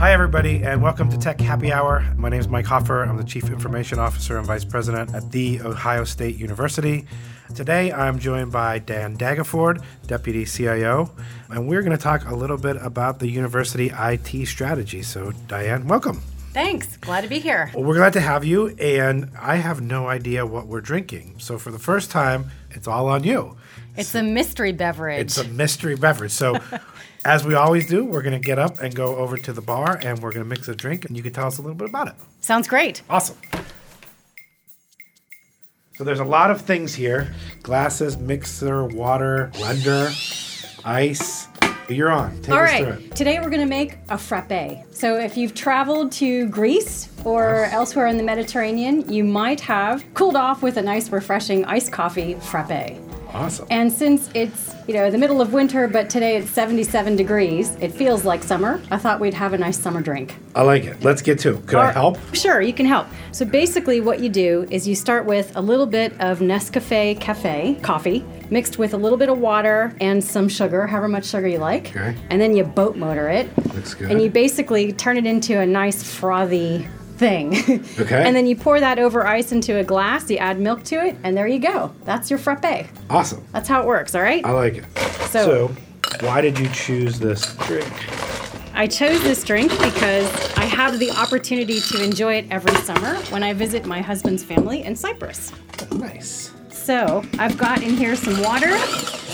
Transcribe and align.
Hi, 0.00 0.14
everybody, 0.14 0.62
and 0.62 0.80
welcome 0.80 1.10
to 1.10 1.18
Tech 1.18 1.38
Happy 1.38 1.70
Hour. 1.70 2.02
My 2.16 2.30
name 2.30 2.40
is 2.40 2.48
Mike 2.48 2.64
Hofherr. 2.64 3.06
I'm 3.06 3.18
the 3.18 3.22
Chief 3.22 3.50
Information 3.50 3.98
Officer 3.98 4.38
and 4.38 4.46
Vice 4.46 4.64
President 4.64 5.14
at 5.14 5.30
The 5.30 5.60
Ohio 5.60 6.04
State 6.04 6.36
University. 6.36 7.04
Today, 7.54 7.92
I'm 7.92 8.18
joined 8.18 8.50
by 8.50 8.78
Diane 8.78 9.18
Dagefoerde, 9.18 9.84
Deputy 10.06 10.46
CIO, 10.46 11.10
and 11.50 11.68
we're 11.68 11.82
going 11.82 11.94
to 11.94 12.02
talk 12.02 12.26
a 12.26 12.34
little 12.34 12.56
bit 12.56 12.76
about 12.76 13.18
the 13.18 13.28
university 13.28 13.92
IT 13.94 14.46
strategy. 14.46 15.02
So, 15.02 15.32
Diane, 15.48 15.86
welcome. 15.86 16.22
Thanks. 16.54 16.96
Glad 16.96 17.20
to 17.20 17.28
be 17.28 17.38
here. 17.38 17.70
Well, 17.74 17.84
we're 17.84 17.96
glad 17.96 18.14
to 18.14 18.22
have 18.22 18.42
you, 18.42 18.68
and 18.80 19.30
I 19.38 19.56
have 19.56 19.82
no 19.82 20.08
idea 20.08 20.46
what 20.46 20.66
we're 20.66 20.80
drinking. 20.80 21.34
So, 21.40 21.58
for 21.58 21.70
the 21.70 21.78
first 21.78 22.10
time, 22.10 22.46
it's 22.70 22.88
all 22.88 23.06
on 23.06 23.22
you. 23.22 23.58
It's 23.98 24.14
a 24.14 24.22
mystery 24.22 24.72
beverage. 24.72 25.20
It's 25.20 25.36
a 25.36 25.44
mystery 25.44 25.94
beverage. 25.94 26.32
So, 26.32 26.58
as 27.24 27.44
we 27.44 27.54
always 27.54 27.86
do, 27.86 28.04
we're 28.04 28.22
going 28.22 28.40
to 28.40 28.44
get 28.44 28.58
up 28.58 28.80
and 28.80 28.94
go 28.94 29.16
over 29.16 29.36
to 29.36 29.52
the 29.52 29.60
bar 29.60 29.98
and 30.02 30.18
we're 30.20 30.32
going 30.32 30.44
to 30.44 30.48
mix 30.48 30.68
a 30.68 30.74
drink, 30.74 31.04
and 31.04 31.16
you 31.16 31.22
can 31.22 31.32
tell 31.32 31.46
us 31.46 31.58
a 31.58 31.62
little 31.62 31.76
bit 31.76 31.88
about 31.88 32.08
it. 32.08 32.14
Sounds 32.40 32.66
great. 32.66 33.02
Awesome. 33.10 33.36
So, 35.96 36.04
there's 36.04 36.20
a 36.20 36.24
lot 36.24 36.50
of 36.50 36.62
things 36.62 36.94
here 36.94 37.34
glasses, 37.62 38.16
mixer, 38.16 38.86
water, 38.86 39.50
blender, 39.54 40.80
ice. 40.84 41.46
You're 41.90 42.10
on. 42.10 42.40
Take 42.42 42.54
All 42.54 42.60
us 42.60 42.70
right. 42.70 42.84
through 42.84 42.92
it. 42.92 42.94
All 42.94 43.00
right. 43.00 43.16
Today 43.16 43.40
we're 43.40 43.50
going 43.50 43.60
to 43.60 43.66
make 43.66 43.96
a 44.08 44.16
frappe. 44.16 44.84
So 44.92 45.18
if 45.18 45.36
you've 45.36 45.54
traveled 45.54 46.12
to 46.12 46.46
Greece 46.46 47.08
or 47.24 47.64
elsewhere 47.66 48.06
in 48.06 48.16
the 48.16 48.22
Mediterranean, 48.22 49.12
you 49.12 49.24
might 49.24 49.60
have 49.60 50.04
cooled 50.14 50.36
off 50.36 50.62
with 50.62 50.76
a 50.76 50.82
nice, 50.82 51.10
refreshing 51.10 51.64
iced 51.64 51.90
coffee 51.90 52.34
frappe. 52.34 53.09
Awesome. 53.32 53.66
And 53.70 53.92
since 53.92 54.30
it's, 54.34 54.74
you 54.86 54.94
know, 54.94 55.10
the 55.10 55.18
middle 55.18 55.40
of 55.40 55.52
winter, 55.52 55.88
but 55.88 56.10
today 56.10 56.36
it's 56.36 56.50
77 56.50 57.16
degrees, 57.16 57.76
it 57.80 57.92
feels 57.92 58.24
like 58.24 58.42
summer, 58.42 58.80
I 58.90 58.98
thought 58.98 59.20
we'd 59.20 59.34
have 59.34 59.52
a 59.52 59.58
nice 59.58 59.78
summer 59.78 60.00
drink. 60.00 60.36
I 60.54 60.62
like 60.62 60.84
it. 60.84 61.02
Let's 61.02 61.22
get 61.22 61.38
to 61.40 61.56
it. 61.56 61.66
Could 61.66 61.78
I 61.78 61.92
help? 61.92 62.18
Sure, 62.34 62.60
you 62.60 62.72
can 62.72 62.86
help. 62.86 63.06
So 63.32 63.44
basically, 63.44 64.00
what 64.00 64.20
you 64.20 64.28
do 64.28 64.66
is 64.70 64.86
you 64.86 64.94
start 64.94 65.26
with 65.26 65.54
a 65.56 65.60
little 65.60 65.86
bit 65.86 66.12
of 66.20 66.40
Nescafe 66.40 67.20
cafe 67.20 67.78
coffee 67.82 68.24
mixed 68.50 68.78
with 68.78 68.94
a 68.94 68.96
little 68.96 69.18
bit 69.18 69.28
of 69.28 69.38
water 69.38 69.94
and 70.00 70.22
some 70.22 70.48
sugar, 70.48 70.86
however 70.86 71.08
much 71.08 71.26
sugar 71.26 71.46
you 71.46 71.58
like. 71.58 71.96
Okay. 71.96 72.16
And 72.30 72.40
then 72.40 72.56
you 72.56 72.64
boat 72.64 72.96
motor 72.96 73.28
it. 73.28 73.46
Looks 73.74 73.94
good. 73.94 74.10
And 74.10 74.20
you 74.20 74.28
basically 74.28 74.92
turn 74.92 75.16
it 75.16 75.26
into 75.26 75.58
a 75.60 75.66
nice 75.66 76.02
frothy 76.02 76.88
thing. 77.20 77.54
Okay. 78.00 78.22
and 78.26 78.34
then 78.34 78.46
you 78.46 78.56
pour 78.56 78.80
that 78.80 78.98
over 78.98 79.26
ice 79.26 79.52
into 79.52 79.76
a 79.78 79.84
glass, 79.84 80.30
you 80.30 80.38
add 80.38 80.58
milk 80.58 80.82
to 80.84 80.96
it, 81.06 81.16
and 81.22 81.36
there 81.36 81.46
you 81.46 81.58
go. 81.60 81.92
That's 82.04 82.30
your 82.30 82.38
frappe. 82.38 82.86
Awesome. 83.10 83.44
That's 83.52 83.68
how 83.68 83.82
it 83.82 83.86
works, 83.86 84.14
all 84.14 84.22
right? 84.22 84.44
I 84.44 84.52
like 84.52 84.76
it. 84.78 84.84
So- 85.28 85.44
so 85.44 85.70
why 86.26 86.40
did 86.40 86.58
you 86.58 86.68
choose 86.70 87.18
this 87.20 87.54
drink? 87.66 87.92
I 88.74 88.86
chose 88.86 89.22
this 89.22 89.44
drink 89.44 89.70
because 89.72 90.26
I 90.56 90.64
have 90.64 90.98
the 90.98 91.10
opportunity 91.10 91.80
to 91.80 92.02
enjoy 92.02 92.34
it 92.40 92.46
every 92.50 92.74
summer 92.76 93.14
when 93.32 93.42
I 93.42 93.52
visit 93.52 93.84
my 93.84 94.00
husband's 94.00 94.42
family 94.42 94.82
in 94.84 94.96
Cyprus. 94.96 95.52
Nice. 95.92 96.52
So 96.70 97.22
I've 97.38 97.58
got 97.58 97.82
in 97.82 97.90
here 97.96 98.16
some 98.16 98.40
water, 98.42 98.76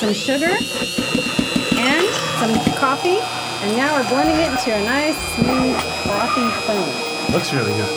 some 0.01 0.13
sugar, 0.13 0.51
and 0.51 2.07
some 2.41 2.55
coffee, 2.75 3.19
and 3.63 3.77
now 3.77 3.95
we're 3.97 4.09
blending 4.09 4.37
it 4.37 4.51
into 4.51 4.75
a 4.75 4.83
nice, 4.85 5.17
smooth, 5.37 5.77
frothy 6.05 6.49
foam. 6.67 7.06
Looks 7.33 7.53
really 7.53 7.73
good. 7.73 7.89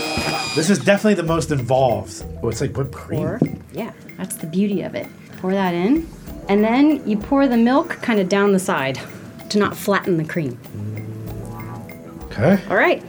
This 0.56 0.70
is 0.70 0.80
definitely 0.80 1.14
the 1.14 1.24
most 1.24 1.52
involved. 1.52 2.24
Oh, 2.44 2.50
it's 2.50 2.62
like 2.62 2.76
whipped 2.76 2.92
cream. 2.92 3.20
Pour, 3.20 3.40
yeah, 3.72 3.92
that's 4.18 4.36
the 4.36 4.48
beauty 4.48 4.82
of 4.82 4.96
it. 4.96 5.08
Pour 5.38 5.52
that 5.52 5.74
in, 5.74 6.08
and 6.50 6.64
then 6.64 7.08
you 7.08 7.18
pour 7.18 7.48
the 7.48 7.56
milk 7.58 7.90
kind 8.02 8.20
of 8.20 8.28
down 8.28 8.52
the 8.52 8.60
side 8.60 9.00
to 9.50 9.58
not 9.60 9.78
flatten 9.78 10.18
the 10.18 10.26
cream. 10.26 10.60
Okay. 12.26 12.60
All 12.70 12.76
right, 12.76 13.04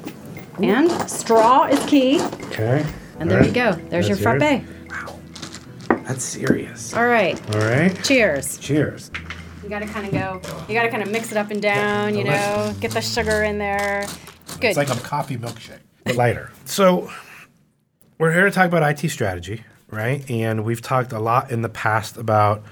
and 0.62 0.90
straw 1.10 1.64
is 1.64 1.78
key, 1.86 2.20
Okay. 2.20 2.84
and 3.18 3.30
there 3.30 3.44
you 3.44 3.52
go. 3.52 3.72
There's 3.88 4.08
your 4.08 4.16
That's 4.16 4.42
yours? 4.42 4.64
frappe. 4.88 6.06
That's 6.06 6.24
serious. 6.24 6.94
All 6.94 7.06
right, 7.06 7.40
All 7.54 7.60
right. 7.62 8.04
cheers. 8.04 8.58
Cheers. 8.58 9.10
You 9.62 9.68
gotta 9.68 9.86
kind 9.86 10.06
of 10.06 10.12
go. 10.12 10.40
You 10.68 10.74
gotta 10.74 10.90
kind 10.90 11.02
of 11.02 11.10
mix 11.10 11.30
it 11.32 11.38
up 11.38 11.50
and 11.50 11.62
down. 11.62 12.14
You 12.16 12.24
know, 12.24 12.74
get 12.80 12.90
the 12.92 13.00
sugar 13.00 13.42
in 13.44 13.58
there. 13.58 14.06
Good. 14.60 14.68
It's 14.70 14.76
like 14.76 14.90
a 14.90 15.00
coffee 15.00 15.36
milkshake, 15.38 15.78
but. 16.16 16.50
So, 16.64 17.10
we're 18.18 18.32
here 18.32 18.44
to 18.44 18.50
talk 18.50 18.66
about 18.66 18.82
IT 18.82 19.08
strategy, 19.08 19.64
right? 19.90 20.28
And 20.30 20.64
we've 20.64 20.82
talked 20.82 21.12
a 21.12 21.18
lot 21.18 21.50
in 21.50 21.62
the 21.62 21.68
past 21.68 22.16
about 22.16 22.62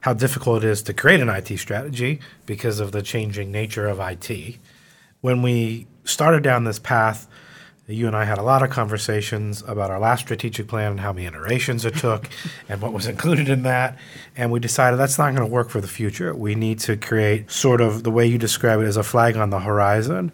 how 0.00 0.14
difficult 0.14 0.64
it 0.64 0.68
is 0.68 0.82
to 0.82 0.94
create 0.94 1.20
an 1.20 1.28
IT 1.28 1.58
strategy 1.58 2.20
because 2.44 2.80
of 2.80 2.92
the 2.92 3.02
changing 3.02 3.50
nature 3.52 3.88
of 3.88 4.00
IT. 4.00 4.56
When 5.20 5.42
we 5.42 5.86
started 6.04 6.42
down 6.42 6.64
this 6.64 6.78
path, 6.78 7.28
you 7.88 8.06
and 8.06 8.16
I 8.16 8.24
had 8.24 8.38
a 8.38 8.42
lot 8.42 8.62
of 8.62 8.70
conversations 8.70 9.62
about 9.66 9.90
our 9.90 10.00
last 10.00 10.22
strategic 10.22 10.66
plan 10.66 10.92
and 10.92 11.00
how 11.00 11.12
many 11.12 11.26
iterations 11.26 11.84
it 11.84 11.94
took 11.94 12.28
and 12.68 12.82
what 12.82 12.92
was 12.92 13.06
included 13.06 13.48
in 13.48 13.62
that. 13.62 13.96
And 14.36 14.50
we 14.50 14.58
decided 14.58 14.96
that's 14.96 15.18
not 15.18 15.34
going 15.34 15.48
to 15.48 15.52
work 15.52 15.70
for 15.70 15.80
the 15.80 15.88
future. 15.88 16.34
We 16.34 16.54
need 16.54 16.80
to 16.80 16.96
create 16.96 17.50
sort 17.50 17.80
of 17.80 18.02
the 18.02 18.10
way 18.10 18.26
you 18.26 18.38
describe 18.38 18.80
it 18.80 18.86
as 18.86 18.96
a 18.96 19.04
flag 19.04 19.36
on 19.36 19.50
the 19.50 19.60
horizon. 19.60 20.32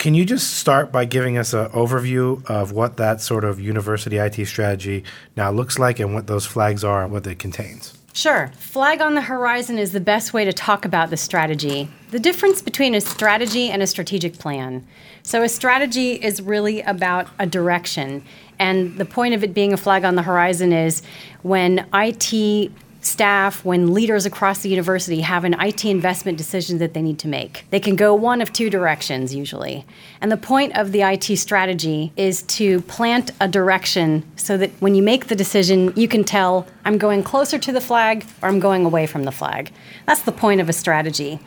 Can 0.00 0.14
you 0.14 0.24
just 0.24 0.54
start 0.54 0.90
by 0.90 1.04
giving 1.04 1.36
us 1.36 1.52
an 1.52 1.68
overview 1.72 2.42
of 2.46 2.72
what 2.72 2.96
that 2.96 3.20
sort 3.20 3.44
of 3.44 3.60
university 3.60 4.16
IT 4.16 4.46
strategy 4.46 5.04
now 5.36 5.50
looks 5.50 5.78
like 5.78 6.00
and 6.00 6.14
what 6.14 6.26
those 6.26 6.46
flags 6.46 6.82
are 6.82 7.02
and 7.02 7.12
what 7.12 7.26
it 7.26 7.38
contains? 7.38 7.98
Sure. 8.14 8.50
Flag 8.56 9.02
on 9.02 9.14
the 9.14 9.20
horizon 9.20 9.78
is 9.78 9.92
the 9.92 10.00
best 10.00 10.32
way 10.32 10.46
to 10.46 10.54
talk 10.54 10.86
about 10.86 11.10
the 11.10 11.18
strategy. 11.18 11.86
The 12.12 12.18
difference 12.18 12.62
between 12.62 12.94
a 12.94 13.00
strategy 13.02 13.68
and 13.68 13.82
a 13.82 13.86
strategic 13.86 14.38
plan. 14.38 14.86
So, 15.22 15.42
a 15.42 15.50
strategy 15.50 16.12
is 16.12 16.40
really 16.40 16.80
about 16.80 17.28
a 17.38 17.44
direction. 17.44 18.24
And 18.58 18.96
the 18.96 19.04
point 19.04 19.34
of 19.34 19.44
it 19.44 19.52
being 19.52 19.74
a 19.74 19.76
flag 19.76 20.06
on 20.06 20.14
the 20.14 20.22
horizon 20.22 20.72
is 20.72 21.02
when 21.42 21.86
IT 21.92 22.72
staff, 23.00 23.64
when 23.64 23.94
leaders 23.94 24.26
across 24.26 24.60
the 24.60 24.68
university 24.68 25.20
have 25.20 25.44
an 25.44 25.54
IT 25.60 25.84
investment 25.84 26.36
decision 26.36 26.78
that 26.78 26.94
they 26.94 27.02
need 27.02 27.18
to 27.20 27.28
make. 27.28 27.64
They 27.70 27.80
can 27.80 27.96
go 27.96 28.14
one 28.14 28.42
of 28.42 28.52
two 28.52 28.70
directions 28.70 29.34
usually. 29.34 29.84
And 30.20 30.30
the 30.30 30.36
point 30.36 30.76
of 30.76 30.92
the 30.92 31.02
IT 31.02 31.36
strategy 31.36 32.12
is 32.16 32.42
to 32.42 32.82
plant 32.82 33.30
a 33.40 33.48
direction 33.48 34.24
so 34.36 34.56
that 34.56 34.70
when 34.80 34.94
you 34.94 35.02
make 35.02 35.26
the 35.26 35.36
decision, 35.36 35.92
you 35.96 36.08
can 36.08 36.24
tell 36.24 36.66
I'm 36.84 36.98
going 36.98 37.22
closer 37.22 37.58
to 37.58 37.72
the 37.72 37.80
flag 37.80 38.24
or 38.42 38.48
I'm 38.48 38.60
going 38.60 38.84
away 38.84 39.06
from 39.06 39.24
the 39.24 39.32
flag. 39.32 39.72
That's 40.06 40.22
the 40.22 40.32
point 40.32 40.60
of 40.60 40.68
a 40.68 40.72
strategy. 40.72 41.40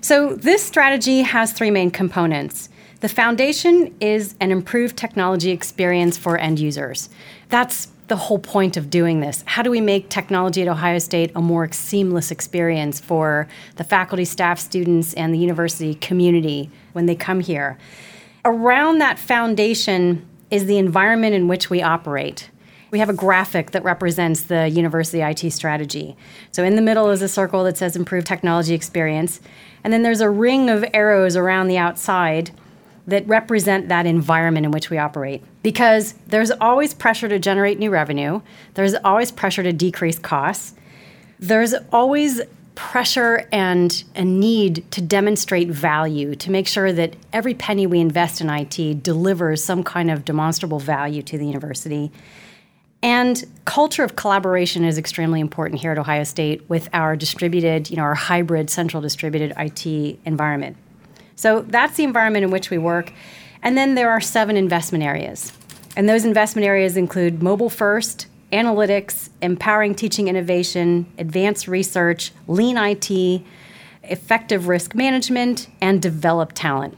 So, 0.00 0.34
this 0.34 0.62
strategy 0.62 1.22
has 1.22 1.52
three 1.52 1.70
main 1.70 1.90
components. 1.90 2.68
The 3.00 3.08
foundation 3.08 3.94
is 4.00 4.34
an 4.40 4.52
improved 4.52 4.96
technology 4.96 5.50
experience 5.50 6.16
for 6.16 6.38
end 6.38 6.58
users. 6.58 7.08
That's 7.48 7.88
the 8.08 8.16
whole 8.16 8.38
point 8.38 8.76
of 8.76 8.88
doing 8.88 9.20
this. 9.20 9.42
How 9.46 9.62
do 9.62 9.70
we 9.70 9.80
make 9.80 10.08
technology 10.08 10.62
at 10.62 10.68
Ohio 10.68 10.98
State 10.98 11.32
a 11.34 11.42
more 11.42 11.70
seamless 11.72 12.30
experience 12.30 13.00
for 13.00 13.48
the 13.76 13.84
faculty, 13.84 14.24
staff, 14.24 14.58
students, 14.58 15.12
and 15.14 15.34
the 15.34 15.38
university 15.38 15.94
community 15.94 16.70
when 16.92 17.06
they 17.06 17.16
come 17.16 17.40
here? 17.40 17.78
Around 18.44 18.98
that 18.98 19.18
foundation 19.18 20.24
is 20.50 20.66
the 20.66 20.78
environment 20.78 21.34
in 21.34 21.48
which 21.48 21.68
we 21.68 21.82
operate. 21.82 22.48
We 22.92 23.00
have 23.00 23.08
a 23.08 23.14
graphic 23.14 23.72
that 23.72 23.82
represents 23.82 24.42
the 24.42 24.68
university 24.68 25.20
IT 25.20 25.50
strategy. 25.50 26.16
So 26.52 26.62
in 26.62 26.76
the 26.76 26.82
middle 26.82 27.10
is 27.10 27.20
a 27.20 27.28
circle 27.28 27.64
that 27.64 27.76
says 27.76 27.96
improved 27.96 28.28
technology 28.28 28.74
experience. 28.74 29.40
And 29.82 29.92
then 29.92 30.02
there's 30.02 30.20
a 30.20 30.30
ring 30.30 30.70
of 30.70 30.84
arrows 30.94 31.36
around 31.36 31.66
the 31.66 31.78
outside 31.78 32.52
that 33.08 33.26
represent 33.26 33.88
that 33.88 34.06
environment 34.06 34.66
in 34.66 34.72
which 34.72 34.90
we 34.90 34.98
operate. 34.98 35.42
Because 35.66 36.14
there's 36.28 36.52
always 36.52 36.94
pressure 36.94 37.28
to 37.28 37.40
generate 37.40 37.80
new 37.80 37.90
revenue, 37.90 38.40
there's 38.74 38.94
always 38.94 39.32
pressure 39.32 39.64
to 39.64 39.72
decrease 39.72 40.16
costs, 40.16 40.74
there's 41.40 41.74
always 41.90 42.40
pressure 42.76 43.48
and 43.50 44.04
a 44.14 44.24
need 44.24 44.88
to 44.92 45.02
demonstrate 45.02 45.66
value, 45.66 46.36
to 46.36 46.52
make 46.52 46.68
sure 46.68 46.92
that 46.92 47.16
every 47.32 47.52
penny 47.52 47.84
we 47.84 47.98
invest 47.98 48.40
in 48.40 48.48
IT 48.48 49.02
delivers 49.02 49.64
some 49.64 49.82
kind 49.82 50.08
of 50.08 50.24
demonstrable 50.24 50.78
value 50.78 51.20
to 51.22 51.36
the 51.36 51.44
university. 51.44 52.12
And 53.02 53.44
culture 53.64 54.04
of 54.04 54.14
collaboration 54.14 54.84
is 54.84 54.98
extremely 54.98 55.40
important 55.40 55.80
here 55.80 55.90
at 55.90 55.98
Ohio 55.98 56.22
State 56.22 56.62
with 56.70 56.88
our 56.92 57.16
distributed, 57.16 57.90
you 57.90 57.96
know, 57.96 58.04
our 58.04 58.14
hybrid 58.14 58.70
central 58.70 59.02
distributed 59.02 59.52
IT 59.56 60.16
environment. 60.24 60.76
So 61.34 61.62
that's 61.62 61.96
the 61.96 62.04
environment 62.04 62.44
in 62.44 62.52
which 62.52 62.70
we 62.70 62.78
work. 62.78 63.12
And 63.66 63.76
then 63.76 63.96
there 63.96 64.10
are 64.10 64.20
seven 64.20 64.56
investment 64.56 65.02
areas. 65.02 65.52
And 65.96 66.08
those 66.08 66.24
investment 66.24 66.64
areas 66.64 66.96
include 66.96 67.42
mobile 67.42 67.68
first, 67.68 68.28
analytics, 68.52 69.28
empowering 69.42 69.96
teaching 69.96 70.28
innovation, 70.28 71.12
advanced 71.18 71.66
research, 71.66 72.30
lean 72.46 72.76
IT, 72.78 73.42
effective 74.04 74.68
risk 74.68 74.94
management, 74.94 75.66
and 75.80 76.00
develop 76.00 76.52
talent. 76.52 76.96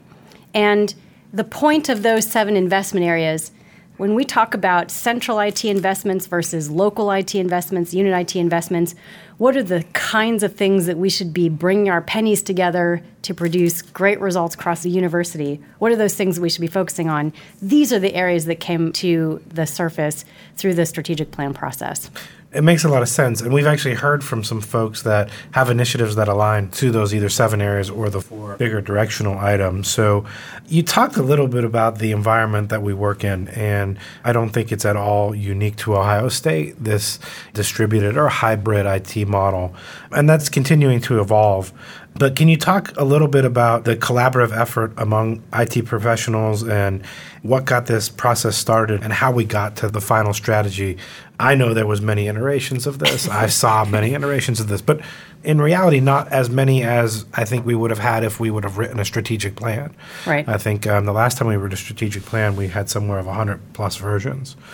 And 0.53 0.95
the 1.33 1.43
point 1.43 1.89
of 1.89 2.03
those 2.03 2.27
seven 2.27 2.55
investment 2.55 3.07
areas, 3.07 3.51
when 3.97 4.15
we 4.15 4.27
talk 4.27 4.53
about 4.53 4.91
central 4.91 5.41
IT 5.41 5.65
investments 5.65 6.27
versus 6.27 6.69
local 6.69 7.11
IT 7.11 7.35
investments, 7.35 7.95
unit 7.95 8.13
IT 8.13 8.37
investments, 8.37 8.95
what 9.39 9.57
are 9.57 9.63
the 9.63 9.85
kinds 9.93 10.43
of 10.43 10.57
things 10.57 10.87
that 10.87 10.99
we 10.99 11.09
should 11.09 11.33
be 11.33 11.49
bringing 11.49 11.89
our 11.89 12.03
pennies 12.03 12.43
together 12.43 13.03
to 13.23 13.33
produce 13.33 13.83
great 13.83 14.21
results 14.21 14.57
across 14.57 14.83
the 14.83 14.91
university? 14.91 15.61
What 15.79 15.93
are 15.93 15.97
those 15.97 16.15
things 16.15 16.37
that 16.37 16.43
we 16.43 16.51
should 16.51 16.61
be 16.61 16.67
focusing 16.67 17.09
on? 17.09 17.33
These 17.63 17.93
are 17.93 18.01
the 18.01 18.15
areas 18.15 18.47
that 18.47 18.57
came 18.57 18.93
to 18.95 19.41
the 19.47 19.65
surface 19.67 20.25
through 20.57 20.75
the 20.75 20.87
strategic 20.87 21.31
plan 21.31 21.55
process. 21.55 22.11
It 22.51 22.63
makes 22.63 22.83
a 22.83 22.89
lot 22.89 23.03
of 23.03 23.11
sense. 23.11 23.43
And 23.43 23.53
we've 23.53 23.67
actually 23.67 23.95
heard 23.95 24.25
from 24.25 24.43
some 24.43 24.63
folks 24.63 25.03
that 25.03 25.29
have 25.51 25.69
initiatives 25.69 26.17
that 26.17 26.29
align 26.29 26.71
to 26.71 26.91
those 26.91 27.15
either 27.15 27.29
seven 27.29 27.61
areas 27.61 27.91
or 27.91 28.09
the 28.09 28.23
four 28.23 28.57
bigger 28.57 28.81
directional 28.81 29.39
items. 29.39 29.89
So 29.89 30.25
you 30.67 30.83
talked 30.83 31.19
a 31.19 31.23
little 31.23 31.47
bit 31.47 31.65
about 31.65 31.99
the 31.99 32.11
environment 32.13 32.71
that 32.71 32.83
we 32.83 32.95
work 32.95 33.23
in. 33.23 33.49
And 33.49 33.99
I 34.25 34.33
don't 34.33 34.49
think 34.49 34.73
it's 34.73 34.87
at 34.87 34.97
all 34.97 35.35
unique 35.35 35.77
to 35.77 35.97
Ohio 35.97 36.31
State, 36.31 36.83
this 36.83 37.19
distributed 37.53 38.17
or 38.17 38.31
hybrid 38.31 38.87
IT 38.87 39.28
model. 39.29 39.75
And 40.11 40.29
that's 40.29 40.49
continuing 40.49 41.01
to 41.03 41.21
evolve. 41.21 41.73
But 42.19 42.35
can 42.35 42.49
you 42.49 42.57
talk 42.57 42.93
a 42.97 43.05
little 43.05 43.29
bit 43.29 43.45
about 43.45 43.85
the 43.85 43.97
collaborative 43.97 44.57
effort 44.57 44.93
among 44.97 45.43
IT 45.53 45.87
professionals 45.87 46.67
and 46.67 47.07
what 47.43 47.65
got 47.65 47.87
this 47.87 48.09
process 48.09 48.57
started 48.57 49.05
and 49.05 49.13
how 49.13 49.31
we 49.31 49.45
got 49.45 49.77
to 49.77 49.89
the 49.89 50.01
final 50.01 50.35
strategy? 50.35 50.99
I 51.39 51.55
know 51.55 51.75
there 51.75 51.87
was 51.87 52.01
many 52.01 52.27
iterations 52.27 52.89
of 52.89 52.99
this. 52.99 53.29
I 53.29 53.47
saw 53.63 53.85
many 53.85 54.15
iterations 54.15 54.59
of 54.59 54.67
this, 54.67 54.83
but 54.83 55.01
in 55.45 55.61
reality, 55.61 56.01
not 56.01 56.29
as 56.33 56.51
many 56.51 56.83
as 56.83 57.25
I 57.35 57.45
think 57.45 57.65
we 57.65 57.77
would 57.77 57.91
have 57.91 58.01
had 58.01 58.25
if 58.25 58.41
we 58.41 58.51
would 58.51 58.65
have 58.65 58.79
written 58.79 58.99
a 58.99 59.05
strategic 59.05 59.55
plan. 59.55 59.95
Right. 60.27 60.49
I 60.49 60.59
think 60.59 60.89
um, 60.89 61.05
the 61.05 61.13
last 61.13 61.39
time 61.39 61.47
we 61.47 61.57
wrote 61.57 61.73
a 61.73 61.77
strategic 61.77 62.25
plan, 62.25 62.57
we 62.57 62.67
had 62.67 62.91
somewhere 62.91 63.21
of 63.21 63.27
100 63.27 63.73
plus 63.75 63.97
versions. 63.97 64.57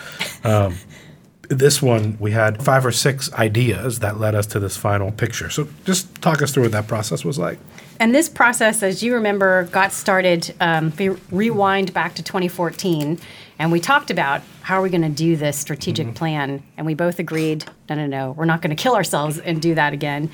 Um, 0.45 0.77
this 1.49 1.83
one, 1.83 2.17
we 2.21 2.33
had 2.33 2.63
five 2.63 2.85
or 2.85 2.93
six 2.93 3.33
ideas 3.35 4.01
that 4.01 4.19
led 4.19 4.35
us 4.35 4.47
to 4.47 4.61
this 4.61 4.77
final 4.77 5.13
picture. 5.13 5.51
So 5.51 5.69
just 5.85 6.15
talk 6.23 6.43
us 6.43 6.53
through 6.53 6.65
what 6.65 6.73
that 6.73 6.87
process 6.87 7.25
was 7.25 7.39
like. 7.39 7.59
And 8.01 8.15
this 8.15 8.29
process, 8.29 8.83
as 8.83 9.03
you 9.03 9.15
remember, 9.15 9.65
got 9.65 9.93
started. 9.93 10.55
Um, 10.61 10.93
we 10.99 11.11
rewind 11.31 11.95
back 11.95 12.15
to 12.17 12.23
2014, 12.23 13.21
and 13.59 13.71
we 13.71 13.79
talked 13.79 14.11
about 14.11 14.43
how 14.63 14.79
are 14.79 14.83
we 14.83 14.91
going 14.91 15.03
to 15.03 15.09
do 15.09 15.37
this 15.37 15.57
strategic 15.57 16.09
mm-hmm. 16.09 16.17
plan, 16.17 16.63
and 16.77 16.87
we 16.87 16.95
both 16.95 17.19
agreed, 17.19 17.65
no, 17.89 17.95
no, 17.95 18.07
no, 18.07 18.33
we're 18.33 18.47
not 18.47 18.63
going 18.63 18.75
to 18.75 18.83
kill 18.83 18.97
ourselves 18.97 19.39
and 19.39 19.63
do 19.63 19.75
that 19.77 19.93
again. 19.93 20.29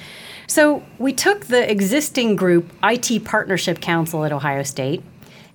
So 0.47 0.83
we 0.99 1.13
took 1.13 1.47
the 1.47 1.71
existing 1.71 2.37
group, 2.37 2.73
IT 2.83 3.25
Partnership 3.25 3.81
Council 3.81 4.25
at 4.25 4.33
Ohio 4.33 4.63
State, 4.63 5.03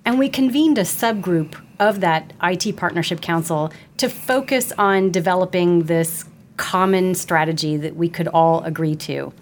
and 0.04 0.18
we 0.18 0.28
convened 0.28 0.78
a 0.78 0.82
subgroup 0.82 1.56
of 1.78 2.00
that 2.00 2.32
IT 2.42 2.76
Partnership 2.76 3.20
Council 3.20 3.72
to 3.98 4.08
focus 4.08 4.72
on 4.78 5.10
developing 5.10 5.84
this 5.84 6.24
common 6.56 7.14
strategy 7.14 7.76
that 7.76 7.96
we 7.96 8.08
could 8.08 8.28
all 8.28 8.62
agree 8.62 8.96
to. 8.96 9.32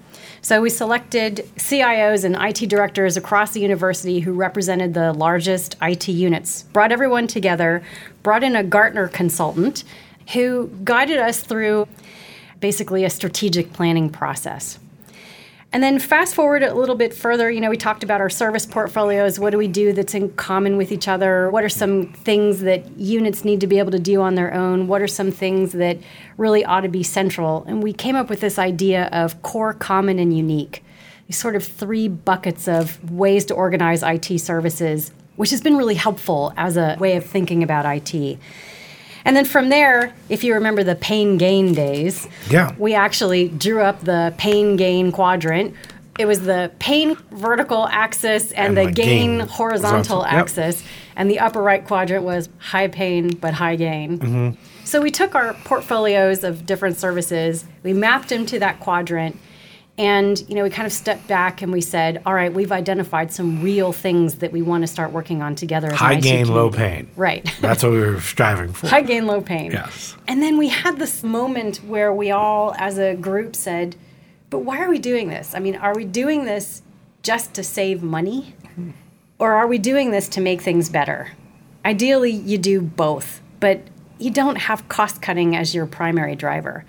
So 0.43 0.61
we 0.61 0.69
selected 0.69 1.49
CIOs 1.57 2.25
and 2.25 2.37
IT 2.37 2.69
directors 2.69 3.17
across 3.17 3.53
the 3.53 3.61
university 3.61 4.21
who 4.21 4.33
represented 4.33 4.93
the 4.93 5.13
largest 5.13 5.77
IT 5.81 6.09
units, 6.09 6.65
brought 6.65 6.93
everyone 6.93 7.27
together, 7.27 7.83
brought 8.23 8.45
in 8.45 8.55
a 8.55 8.63
Gartner 8.63 9.09
consultant 9.09 9.85
who 10.35 10.71
guided 10.85 11.19
us 11.19 11.41
through 11.41 11.89
basically 12.61 13.05
a 13.05 13.11
strategic 13.11 13.73
planning 13.73 14.11
process. 14.11 14.79
And 15.75 15.83
then 15.83 15.99
fast 15.99 16.37
forward 16.37 16.63
a 16.63 16.73
little 16.73 16.95
bit 16.95 17.13
further, 17.13 17.51
you 17.51 17.61
know, 17.61 17.69
we 17.69 17.77
talked 17.77 18.05
about 18.05 18.21
our 18.21 18.31
service 18.31 18.65
portfolios. 18.65 19.41
What 19.41 19.51
do 19.51 19.59
we 19.59 19.67
do 19.67 19.93
that's 19.93 20.15
in 20.15 20.33
common 20.35 20.77
with 20.77 20.93
each 20.93 21.09
other? 21.09 21.51
What 21.51 21.65
are 21.65 21.69
some 21.69 22.13
things 22.13 22.61
that 22.61 22.89
units 22.97 23.45
need 23.45 23.59
to 23.59 23.67
be 23.67 23.81
able 23.81 23.91
to 23.91 23.99
do 23.99 24.23
on 24.23 24.37
their 24.37 24.55
own? 24.55 24.87
What 24.87 25.03
are 25.03 25.09
some 25.09 25.33
things 25.33 25.73
that 25.73 25.99
really 26.37 26.65
ought 26.65 26.83
to 26.83 26.89
be 26.89 27.03
central? 27.03 27.65
And 27.67 27.83
we 27.83 27.93
came 27.93 28.15
up 28.15 28.31
with 28.31 28.39
this 28.41 28.57
idea 28.57 29.07
of 29.07 29.43
core, 29.43 29.75
common, 29.75 30.21
and 30.21 30.37
unique. 30.37 30.85
These 31.27 31.39
sort 31.39 31.57
of 31.57 31.65
three 31.65 32.07
buckets 32.07 32.69
of 32.69 33.11
ways 33.11 33.45
to 33.47 33.55
organize 33.55 34.05
IT 34.05 34.39
services, 34.39 35.11
which 35.35 35.51
has 35.51 35.61
been 35.61 35.77
really 35.77 35.97
helpful 35.97 36.53
as 36.57 36.77
a 36.77 36.97
way 37.01 37.17
of 37.17 37.27
thinking 37.27 37.65
about 37.65 37.85
IT. 37.85 38.39
And 39.25 39.35
then 39.37 39.45
from 39.45 39.71
there, 39.71 40.13
if 40.29 40.45
you 40.45 40.55
remember 40.55 40.85
the 40.85 40.95
pain 40.95 41.39
gain 41.39 41.73
days, 41.73 42.29
yeah. 42.51 42.75
we 42.79 42.95
actually 42.95 43.49
drew 43.49 43.81
up 43.81 44.01
the 44.01 44.35
pain 44.37 44.77
gain 44.77 45.13
quadrant. 45.13 45.75
It 46.19 46.27
was 46.27 46.43
the 46.43 46.71
pain 46.79 47.17
vertical 47.33 47.89
axis 47.89 48.53
and, 48.53 48.79
and 48.79 48.89
the 48.89 48.93
gain, 48.93 49.39
gain 49.39 49.49
horizontal, 49.49 50.21
horizontal. 50.21 50.25
axis. 50.27 50.81
Yep. 50.83 50.91
And 51.17 51.31
the 51.31 51.41
upper 51.41 51.63
right 51.63 51.85
quadrant 51.85 52.25
was 52.25 52.49
high 52.59 52.89
pain 52.89 53.31
but 53.31 53.55
high 53.55 53.77
gain. 53.77 54.19
Mm-hmm. 54.19 54.61
So 54.85 55.01
we 55.01 55.11
took 55.11 55.35
our 55.35 55.55
portfolios 55.65 56.45
of 56.45 56.67
different 56.67 56.99
services, 56.99 57.65
we 57.83 57.95
mapped 57.95 58.29
them 58.29 58.45
to 58.47 58.59
that 58.59 58.81
quadrant, 58.81 59.39
and 59.97 60.43
you 60.49 60.57
know, 60.57 60.65
we 60.65 60.71
kind 60.71 60.87
of 60.87 60.93
stepped 60.93 61.29
back 61.29 61.63
and 61.63 61.73
we 61.73 61.81
said, 61.81 62.21
"All 62.27 62.35
right, 62.35 62.53
we've 62.53 62.73
identified 62.73 63.33
some 63.33 63.63
real 63.63 63.93
things 63.93 64.37
that 64.37 64.51
we 64.51 64.61
want 64.61 64.83
to 64.83 64.89
start 64.89 65.13
working 65.13 65.41
on 65.41 65.55
together." 65.55 65.93
High 65.93 66.17
gain, 66.17 66.49
low 66.49 66.69
pain. 66.71 67.09
Right. 67.17 67.45
That's 67.61 67.83
what 67.83 67.93
we 67.93 68.01
were 68.01 68.21
striving 68.21 68.73
for. 68.73 68.89
High 68.89 69.03
gain, 69.03 69.27
low 69.27 69.41
pain. 69.41 69.71
Yes. 69.71 70.17
And 70.27 70.43
then 70.43 70.59
we 70.59 70.69
had 70.69 70.99
this 70.99 71.23
moment 71.23 71.77
where 71.85 72.13
we 72.13 72.33
all, 72.33 72.75
as 72.77 72.99
a 72.99 73.15
group, 73.15 73.55
said, 73.55 73.95
"But 74.51 74.61
why 74.61 74.81
are 74.81 74.89
we 74.89 74.99
doing 74.99 75.29
this? 75.29 75.55
I 75.55 75.61
mean, 75.61 75.77
are 75.77 75.95
we 75.95 76.05
doing 76.05 76.45
this 76.45 76.83
just 77.23 77.55
to 77.55 77.63
save 77.63 78.03
money, 78.03 78.57
or 79.39 79.53
are 79.53 79.69
we 79.69 79.79
doing 79.79 80.11
this 80.11 80.29
to 80.31 80.41
make 80.41 80.61
things 80.61 80.89
better?" 80.89 81.31
Ideally, 81.85 82.33
you 82.33 82.59
do 82.59 82.81
both, 82.81 83.43
but 83.61 83.81
you 84.19 84.31
don't 84.31 84.57
have 84.57 84.89
cost 84.89 85.23
cutting 85.23 85.55
as 85.55 85.75
your 85.75 85.87
primary 85.87 86.35
driver. 86.35 86.85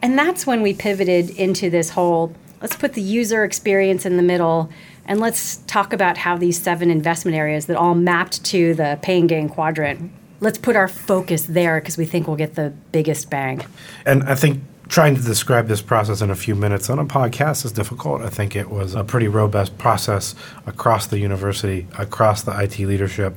And 0.00 0.18
that's 0.18 0.46
when 0.46 0.62
we 0.62 0.74
pivoted 0.74 1.30
into 1.30 1.70
this 1.70 1.90
whole 1.90 2.32
let's 2.60 2.76
put 2.76 2.94
the 2.94 3.02
user 3.02 3.44
experience 3.44 4.04
in 4.06 4.16
the 4.16 4.22
middle 4.22 4.70
and 5.06 5.20
let's 5.20 5.56
talk 5.66 5.92
about 5.92 6.18
how 6.18 6.36
these 6.36 6.60
seven 6.60 6.90
investment 6.90 7.36
areas 7.36 7.66
that 7.66 7.76
all 7.76 7.94
mapped 7.94 8.44
to 8.44 8.74
the 8.74 8.98
pain 9.02 9.26
gain 9.26 9.48
quadrant 9.48 10.10
let's 10.40 10.58
put 10.58 10.76
our 10.76 10.88
focus 10.88 11.46
there 11.46 11.80
because 11.80 11.98
we 11.98 12.04
think 12.04 12.26
we'll 12.26 12.36
get 12.36 12.54
the 12.54 12.72
biggest 12.92 13.30
bang. 13.30 13.64
And 14.06 14.22
i 14.24 14.34
think 14.34 14.62
trying 14.88 15.14
to 15.14 15.22
describe 15.22 15.68
this 15.68 15.82
process 15.82 16.22
in 16.22 16.30
a 16.30 16.34
few 16.34 16.54
minutes 16.54 16.88
on 16.88 16.98
a 16.98 17.04
podcast 17.04 17.64
is 17.64 17.72
difficult. 17.72 18.22
I 18.22 18.30
think 18.30 18.56
it 18.56 18.70
was 18.70 18.94
a 18.94 19.04
pretty 19.04 19.28
robust 19.28 19.76
process 19.76 20.34
across 20.66 21.06
the 21.06 21.18
university 21.18 21.86
across 21.98 22.42
the 22.42 22.52
it 22.52 22.86
leadership 22.86 23.34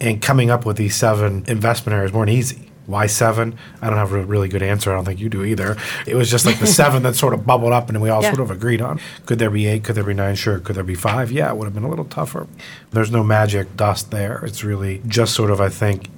and 0.00 0.20
coming 0.20 0.50
up 0.50 0.66
with 0.66 0.76
these 0.76 0.94
seven 0.94 1.44
investment 1.46 1.94
areas 1.94 2.12
weren't 2.12 2.30
easy 2.30 2.71
why 2.86 3.06
seven? 3.06 3.56
I 3.80 3.88
don't 3.88 3.98
have 3.98 4.12
a 4.12 4.22
really 4.22 4.48
good 4.48 4.62
answer. 4.62 4.90
I 4.92 4.96
don't 4.96 5.04
think 5.04 5.20
you 5.20 5.28
do 5.28 5.44
either. 5.44 5.76
It 6.06 6.14
was 6.14 6.30
just 6.30 6.44
like 6.44 6.58
the 6.58 6.66
seven 6.66 7.02
that 7.04 7.14
sort 7.14 7.34
of 7.34 7.46
bubbled 7.46 7.72
up 7.72 7.88
and 7.88 8.02
we 8.02 8.08
all 8.08 8.22
yeah. 8.22 8.30
sort 8.30 8.40
of 8.40 8.50
agreed 8.50 8.80
on. 8.80 9.00
Could 9.26 9.38
there 9.38 9.50
be 9.50 9.66
eight? 9.66 9.84
Could 9.84 9.94
there 9.94 10.04
be 10.04 10.14
nine? 10.14 10.34
Sure. 10.34 10.58
Could 10.58 10.76
there 10.76 10.84
be 10.84 10.94
five? 10.94 11.30
Yeah, 11.30 11.50
it 11.50 11.56
would 11.56 11.64
have 11.64 11.74
been 11.74 11.84
a 11.84 11.88
little 11.88 12.04
tougher. 12.04 12.46
There's 12.90 13.10
no 13.10 13.22
magic 13.22 13.76
dust 13.76 14.10
there. 14.10 14.44
It's 14.44 14.64
really 14.64 15.02
just 15.06 15.34
sort 15.34 15.50
of, 15.50 15.60
I 15.60 15.68
think, 15.68 16.08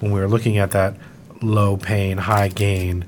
when 0.00 0.12
we 0.12 0.20
were 0.20 0.28
looking 0.28 0.58
at 0.58 0.70
that 0.72 0.94
low 1.40 1.76
pain, 1.76 2.18
high 2.18 2.48
gain 2.48 3.04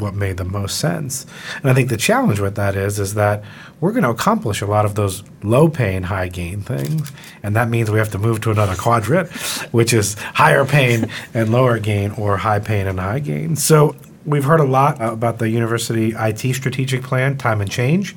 what 0.00 0.14
made 0.14 0.36
the 0.36 0.44
most 0.44 0.78
sense. 0.78 1.26
And 1.56 1.70
I 1.70 1.74
think 1.74 1.88
the 1.88 1.96
challenge 1.96 2.40
with 2.40 2.54
that 2.56 2.76
is 2.76 2.98
is 2.98 3.14
that 3.14 3.42
we're 3.80 3.92
going 3.92 4.04
to 4.04 4.10
accomplish 4.10 4.60
a 4.60 4.66
lot 4.66 4.84
of 4.84 4.94
those 4.94 5.22
low 5.42 5.68
pain, 5.68 6.02
high 6.04 6.28
gain 6.28 6.60
things, 6.60 7.12
and 7.42 7.56
that 7.56 7.68
means 7.68 7.90
we 7.90 7.98
have 7.98 8.10
to 8.12 8.18
move 8.18 8.40
to 8.42 8.50
another 8.50 8.74
quadrant, 8.76 9.30
which 9.72 9.92
is 9.92 10.14
higher 10.14 10.64
pain 10.64 11.10
and 11.34 11.50
lower 11.50 11.78
gain, 11.78 12.12
or 12.12 12.36
high 12.36 12.60
pain 12.60 12.86
and 12.86 13.00
high 13.00 13.20
gain. 13.20 13.56
So 13.56 13.96
we've 14.24 14.44
heard 14.44 14.60
a 14.60 14.64
lot 14.64 15.00
about 15.00 15.38
the 15.38 15.48
university 15.48 16.12
IT 16.16 16.54
strategic 16.54 17.02
plan, 17.02 17.38
time 17.38 17.60
and 17.60 17.70
change. 17.70 18.14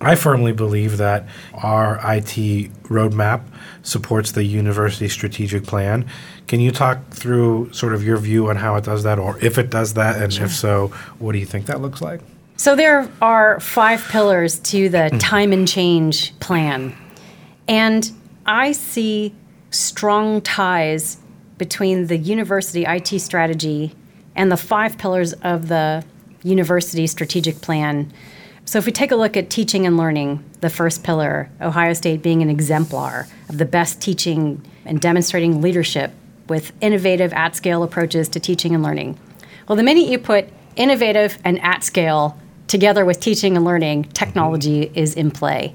I 0.00 0.14
firmly 0.14 0.52
believe 0.52 0.98
that 0.98 1.26
our 1.54 1.96
IT 1.96 2.70
roadmap 2.84 3.42
supports 3.82 4.32
the 4.32 4.44
university 4.44 5.08
strategic 5.08 5.64
plan. 5.64 6.06
Can 6.46 6.60
you 6.60 6.70
talk 6.70 7.10
through 7.10 7.72
sort 7.72 7.94
of 7.94 8.04
your 8.04 8.18
view 8.18 8.48
on 8.50 8.56
how 8.56 8.76
it 8.76 8.84
does 8.84 9.04
that, 9.04 9.18
or 9.18 9.38
if 9.38 9.58
it 9.58 9.70
does 9.70 9.94
that, 9.94 10.20
and 10.20 10.32
sure. 10.32 10.46
if 10.46 10.52
so, 10.52 10.88
what 11.18 11.32
do 11.32 11.38
you 11.38 11.46
think 11.46 11.66
that 11.66 11.80
looks 11.80 12.02
like? 12.02 12.20
So 12.56 12.74
there 12.74 13.08
are 13.20 13.60
five 13.60 14.02
pillars 14.08 14.58
to 14.60 14.88
the 14.88 15.10
hmm. 15.10 15.18
time 15.18 15.52
and 15.52 15.66
change 15.66 16.38
plan. 16.40 16.96
And 17.68 18.10
I 18.44 18.72
see 18.72 19.34
strong 19.70 20.40
ties 20.40 21.18
between 21.58 22.06
the 22.06 22.16
university 22.16 22.84
IT 22.84 23.18
strategy 23.20 23.94
and 24.34 24.52
the 24.52 24.56
five 24.56 24.98
pillars 24.98 25.32
of 25.34 25.68
the 25.68 26.04
university 26.42 27.06
strategic 27.06 27.60
plan. 27.60 28.12
So, 28.68 28.80
if 28.80 28.86
we 28.86 28.90
take 28.90 29.12
a 29.12 29.16
look 29.16 29.36
at 29.36 29.48
teaching 29.48 29.86
and 29.86 29.96
learning, 29.96 30.44
the 30.60 30.68
first 30.68 31.04
pillar, 31.04 31.48
Ohio 31.60 31.92
State 31.92 32.20
being 32.20 32.42
an 32.42 32.50
exemplar 32.50 33.28
of 33.48 33.58
the 33.58 33.64
best 33.64 34.00
teaching 34.00 34.60
and 34.84 35.00
demonstrating 35.00 35.62
leadership 35.62 36.10
with 36.48 36.72
innovative 36.80 37.32
at 37.32 37.54
scale 37.54 37.84
approaches 37.84 38.28
to 38.30 38.40
teaching 38.40 38.74
and 38.74 38.82
learning. 38.82 39.16
Well, 39.68 39.76
the 39.76 39.84
minute 39.84 40.08
you 40.08 40.18
put 40.18 40.48
innovative 40.74 41.38
and 41.44 41.62
at 41.62 41.84
scale 41.84 42.36
together 42.66 43.04
with 43.04 43.20
teaching 43.20 43.56
and 43.56 43.64
learning, 43.64 44.02
mm-hmm. 44.02 44.12
technology 44.12 44.90
is 44.94 45.14
in 45.14 45.30
play. 45.30 45.72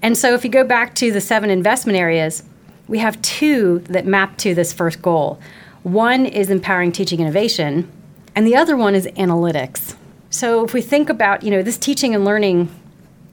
And 0.00 0.16
so, 0.16 0.32
if 0.32 0.42
you 0.42 0.50
go 0.50 0.64
back 0.64 0.94
to 0.96 1.12
the 1.12 1.20
seven 1.20 1.50
investment 1.50 1.98
areas, 1.98 2.44
we 2.88 2.96
have 3.00 3.20
two 3.20 3.80
that 3.90 4.06
map 4.06 4.38
to 4.38 4.54
this 4.54 4.72
first 4.72 5.02
goal. 5.02 5.38
One 5.82 6.24
is 6.24 6.48
empowering 6.48 6.92
teaching 6.92 7.20
innovation, 7.20 7.92
and 8.34 8.46
the 8.46 8.56
other 8.56 8.74
one 8.74 8.94
is 8.94 9.06
analytics. 9.18 9.96
So 10.32 10.64
if 10.64 10.72
we 10.72 10.80
think 10.80 11.10
about, 11.10 11.42
you 11.42 11.50
know, 11.50 11.62
this 11.62 11.76
teaching 11.76 12.14
and 12.14 12.24
learning, 12.24 12.74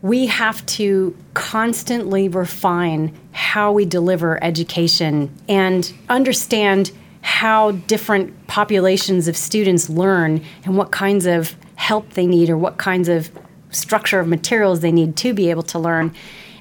we 0.02 0.26
have 0.28 0.66
to 0.66 1.16
constantly 1.34 2.28
refine 2.28 3.18
how 3.32 3.72
we 3.72 3.86
deliver 3.86 4.42
education 4.44 5.34
and 5.48 5.92
understand 6.10 6.92
how 7.22 7.72
different 7.72 8.48
populations 8.48 9.30
of 9.30 9.38
students 9.38 9.90
learn 9.90 10.44
and 10.66 10.76
what 10.76 10.92
kinds 10.92 11.26
of 11.26 11.56
help 11.76 12.10
they 12.12 12.28
need 12.28 12.50
or 12.50 12.58
what 12.58 12.78
kinds 12.78 13.08
of 13.08 13.32
structure 13.70 14.20
of 14.20 14.28
materials 14.28 14.82
they 14.82 14.92
need 14.92 15.16
to 15.16 15.34
be 15.34 15.50
able 15.50 15.64
to 15.64 15.80
learn 15.80 16.14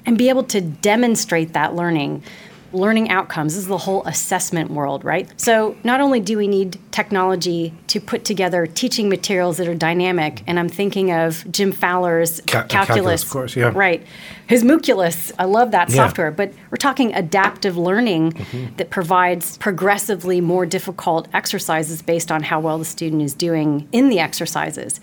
and 0.05 0.17
be 0.17 0.29
able 0.29 0.43
to 0.43 0.61
demonstrate 0.61 1.51
that 1.51 1.75
learning 1.75 2.23
learning 2.73 3.09
outcomes. 3.09 3.53
This 3.53 3.63
is 3.63 3.67
the 3.67 3.77
whole 3.77 4.03
assessment 4.05 4.71
world, 4.71 5.03
right? 5.03 5.29
So, 5.39 5.75
not 5.83 6.01
only 6.01 6.19
do 6.19 6.37
we 6.37 6.47
need 6.47 6.77
technology 6.91 7.73
to 7.87 7.99
put 7.99 8.25
together 8.25 8.67
teaching 8.67 9.09
materials 9.09 9.57
that 9.57 9.67
are 9.67 9.75
dynamic, 9.75 10.43
and 10.47 10.59
I'm 10.59 10.69
thinking 10.69 11.11
of 11.11 11.49
Jim 11.51 11.71
Fowler's 11.71 12.41
Ca- 12.47 12.59
uh, 12.59 12.63
calculus, 12.63 12.87
calculus, 12.87 13.23
of 13.23 13.29
course, 13.29 13.55
yeah. 13.55 13.71
right? 13.73 14.05
His 14.47 14.63
Mooculus, 14.63 15.31
I 15.39 15.45
love 15.45 15.71
that 15.71 15.89
Yeah. 15.89 15.95
software, 15.95 16.31
but 16.31 16.51
we're 16.71 16.77
talking 16.77 17.13
adaptive 17.13 17.77
learning 17.77 18.33
mm-hmm. 18.33 18.75
that 18.77 18.89
provides 18.89 19.57
progressively 19.57 20.41
more 20.41 20.65
difficult 20.65 21.27
exercises 21.33 22.01
based 22.01 22.31
on 22.31 22.43
how 22.43 22.59
well 22.59 22.77
the 22.77 22.85
student 22.85 23.21
is 23.21 23.33
doing 23.33 23.87
in 23.91 24.09
the 24.09 24.19
exercises. 24.19 24.99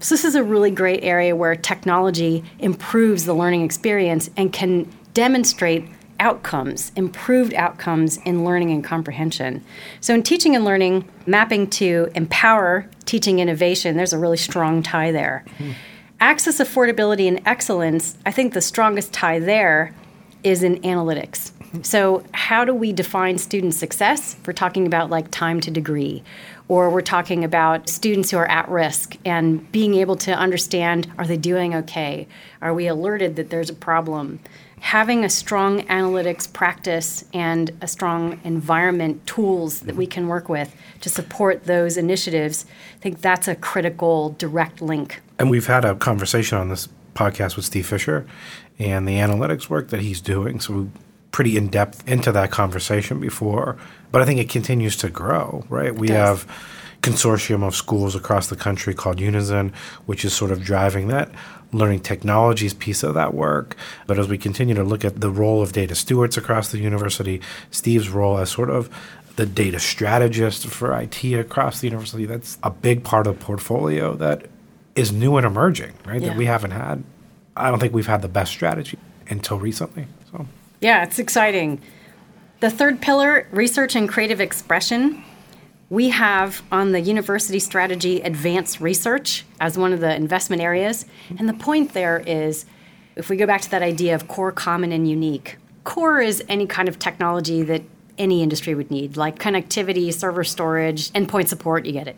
So, 0.00 0.14
this 0.14 0.24
is 0.24 0.34
a 0.34 0.42
really 0.42 0.70
great 0.70 1.04
area 1.04 1.36
where 1.36 1.54
technology 1.54 2.44
improves 2.58 3.24
the 3.24 3.34
learning 3.34 3.62
experience 3.62 4.30
and 4.36 4.52
can 4.52 4.88
demonstrate 5.14 5.84
outcomes, 6.20 6.92
improved 6.94 7.54
outcomes 7.54 8.18
in 8.18 8.44
learning 8.44 8.70
and 8.70 8.84
comprehension. 8.84 9.64
So, 10.00 10.14
in 10.14 10.22
teaching 10.22 10.54
and 10.54 10.64
learning, 10.64 11.08
mapping 11.26 11.68
to 11.70 12.10
empower 12.14 12.88
teaching 13.06 13.40
innovation, 13.40 13.96
there's 13.96 14.12
a 14.12 14.18
really 14.18 14.36
strong 14.36 14.82
tie 14.82 15.10
there. 15.10 15.44
Hmm. 15.58 15.72
Access, 16.20 16.58
affordability, 16.58 17.26
and 17.26 17.40
excellence, 17.46 18.16
I 18.26 18.30
think 18.30 18.52
the 18.52 18.60
strongest 18.60 19.12
tie 19.12 19.38
there 19.38 19.94
is 20.44 20.62
in 20.62 20.76
analytics. 20.82 21.50
Hmm. 21.50 21.82
So, 21.82 22.22
how 22.32 22.64
do 22.64 22.74
we 22.74 22.92
define 22.92 23.38
student 23.38 23.74
success? 23.74 24.36
We're 24.46 24.52
talking 24.52 24.86
about 24.86 25.10
like 25.10 25.30
time 25.30 25.60
to 25.62 25.70
degree, 25.70 26.22
or 26.68 26.90
we're 26.90 27.00
talking 27.00 27.44
about 27.44 27.88
students 27.88 28.30
who 28.30 28.36
are 28.36 28.50
at 28.50 28.68
risk 28.68 29.16
and 29.24 29.70
being 29.72 29.94
able 29.94 30.16
to 30.16 30.32
understand 30.32 31.10
are 31.18 31.26
they 31.26 31.38
doing 31.38 31.74
okay? 31.74 32.28
Are 32.60 32.74
we 32.74 32.86
alerted 32.86 33.36
that 33.36 33.50
there's 33.50 33.70
a 33.70 33.74
problem? 33.74 34.38
Having 34.80 35.24
a 35.24 35.30
strong 35.30 35.82
analytics 35.82 36.50
practice 36.52 37.24
and 37.32 37.70
a 37.80 37.86
strong 37.86 38.40
environment 38.44 39.26
tools 39.26 39.80
that 39.80 39.94
we 39.94 40.04
mm-hmm. 40.04 40.12
can 40.12 40.28
work 40.28 40.48
with 40.48 40.74
to 41.02 41.08
support 41.08 41.64
those 41.64 41.96
initiatives, 41.96 42.64
I 42.96 42.98
think 42.98 43.20
that's 43.20 43.46
a 43.46 43.54
critical 43.54 44.30
direct 44.38 44.82
link. 44.82 45.20
And 45.38 45.50
we've 45.50 45.66
had 45.66 45.84
a 45.84 45.94
conversation 45.94 46.58
on 46.58 46.70
this 46.70 46.88
podcast 47.14 47.56
with 47.56 47.64
Steve 47.64 47.86
Fisher 47.86 48.26
and 48.78 49.06
the 49.06 49.16
analytics 49.16 49.68
work 49.68 49.88
that 49.88 50.00
he's 50.00 50.20
doing. 50.20 50.60
So 50.60 50.74
we're 50.74 50.88
pretty 51.30 51.56
in 51.56 51.68
depth 51.68 52.06
into 52.08 52.32
that 52.32 52.50
conversation 52.50 53.20
before. 53.20 53.76
But 54.10 54.22
I 54.22 54.24
think 54.24 54.40
it 54.40 54.48
continues 54.48 54.96
to 54.96 55.10
grow, 55.10 55.64
right? 55.68 55.94
We 55.94 56.08
does. 56.08 56.16
have 56.16 56.79
consortium 57.02 57.66
of 57.66 57.74
schools 57.74 58.14
across 58.14 58.48
the 58.48 58.56
country 58.56 58.94
called 58.94 59.18
Unizin, 59.18 59.74
which 60.06 60.24
is 60.24 60.32
sort 60.32 60.50
of 60.50 60.62
driving 60.62 61.08
that 61.08 61.30
learning 61.72 62.00
technologies 62.00 62.74
piece 62.74 63.02
of 63.02 63.14
that 63.14 63.34
work. 63.34 63.76
But 64.06 64.18
as 64.18 64.28
we 64.28 64.38
continue 64.38 64.74
to 64.74 64.84
look 64.84 65.04
at 65.04 65.20
the 65.20 65.30
role 65.30 65.62
of 65.62 65.72
data 65.72 65.94
stewards 65.94 66.36
across 66.36 66.72
the 66.72 66.78
university, 66.78 67.40
Steve's 67.70 68.08
role 68.08 68.38
as 68.38 68.50
sort 68.50 68.70
of 68.70 68.90
the 69.36 69.46
data 69.46 69.78
strategist 69.78 70.66
for 70.66 70.98
IT 70.98 71.24
across 71.24 71.80
the 71.80 71.88
university, 71.88 72.26
that's 72.26 72.58
a 72.62 72.70
big 72.70 73.04
part 73.04 73.26
of 73.26 73.38
the 73.38 73.44
portfolio 73.44 74.14
that 74.16 74.46
is 74.94 75.12
new 75.12 75.36
and 75.36 75.46
emerging, 75.46 75.92
right? 76.04 76.20
Yeah. 76.20 76.30
That 76.30 76.36
we 76.36 76.46
haven't 76.46 76.72
had. 76.72 77.04
I 77.56 77.70
don't 77.70 77.78
think 77.78 77.94
we've 77.94 78.06
had 78.06 78.22
the 78.22 78.28
best 78.28 78.50
strategy 78.50 78.98
until 79.28 79.58
recently. 79.58 80.06
So 80.32 80.46
Yeah, 80.80 81.04
it's 81.04 81.18
exciting. 81.18 81.80
The 82.60 82.70
third 82.70 83.00
pillar, 83.00 83.46
research 83.52 83.94
and 83.94 84.08
creative 84.08 84.40
expression. 84.40 85.24
We 85.90 86.10
have 86.10 86.62
on 86.70 86.92
the 86.92 87.00
university 87.00 87.58
strategy 87.58 88.20
advanced 88.20 88.80
research 88.80 89.44
as 89.58 89.76
one 89.76 89.92
of 89.92 89.98
the 89.98 90.14
investment 90.14 90.62
areas. 90.62 91.04
And 91.36 91.48
the 91.48 91.52
point 91.52 91.92
there 91.92 92.22
is 92.24 92.64
if 93.16 93.28
we 93.28 93.36
go 93.36 93.44
back 93.44 93.60
to 93.62 93.70
that 93.72 93.82
idea 93.82 94.14
of 94.14 94.28
core, 94.28 94.52
common, 94.52 94.92
and 94.92 95.10
unique, 95.10 95.58
core 95.82 96.20
is 96.20 96.44
any 96.48 96.66
kind 96.66 96.88
of 96.88 97.00
technology 97.00 97.62
that 97.64 97.82
any 98.18 98.40
industry 98.42 98.74
would 98.74 98.90
need, 98.90 99.16
like 99.16 99.38
connectivity, 99.40 100.14
server 100.14 100.44
storage, 100.44 101.10
endpoint 101.10 101.48
support, 101.48 101.84
you 101.84 101.92
get 101.92 102.06
it. 102.06 102.16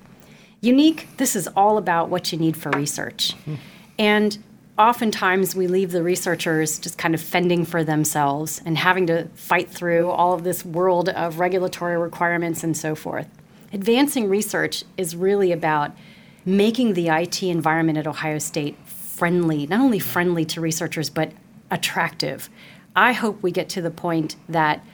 Unique, 0.60 1.08
this 1.16 1.34
is 1.34 1.48
all 1.56 1.78
about 1.78 2.10
what 2.10 2.30
you 2.30 2.38
need 2.38 2.56
for 2.56 2.70
research. 2.70 3.34
And 3.98 4.36
oftentimes 4.78 5.54
we 5.56 5.66
leave 5.66 5.92
the 5.92 6.02
researchers 6.02 6.78
just 6.78 6.98
kind 6.98 7.14
of 7.14 7.20
fending 7.20 7.64
for 7.64 7.82
themselves 7.82 8.60
and 8.66 8.76
having 8.76 9.06
to 9.06 9.28
fight 9.34 9.70
through 9.70 10.10
all 10.10 10.34
of 10.34 10.44
this 10.44 10.64
world 10.64 11.08
of 11.08 11.38
regulatory 11.38 11.96
requirements 11.96 12.62
and 12.62 12.76
so 12.76 12.94
forth. 12.94 13.28
Advancing 13.72 14.28
research 14.28 14.84
is 14.96 15.16
really 15.16 15.50
about 15.52 15.92
making 16.44 16.94
the 16.94 17.08
IT 17.08 17.42
environment 17.42 17.98
at 17.98 18.06
Ohio 18.06 18.38
State 18.38 18.76
friendly, 18.84 19.66
not 19.66 19.80
only 19.80 19.98
friendly 19.98 20.44
to 20.44 20.60
researchers, 20.60 21.08
but 21.08 21.32
attractive. 21.70 22.50
I 22.94 23.12
hope 23.12 23.42
we 23.42 23.50
get 23.50 23.68
to 23.70 23.82
the 23.82 23.90
point 23.90 24.36
that 24.48 24.84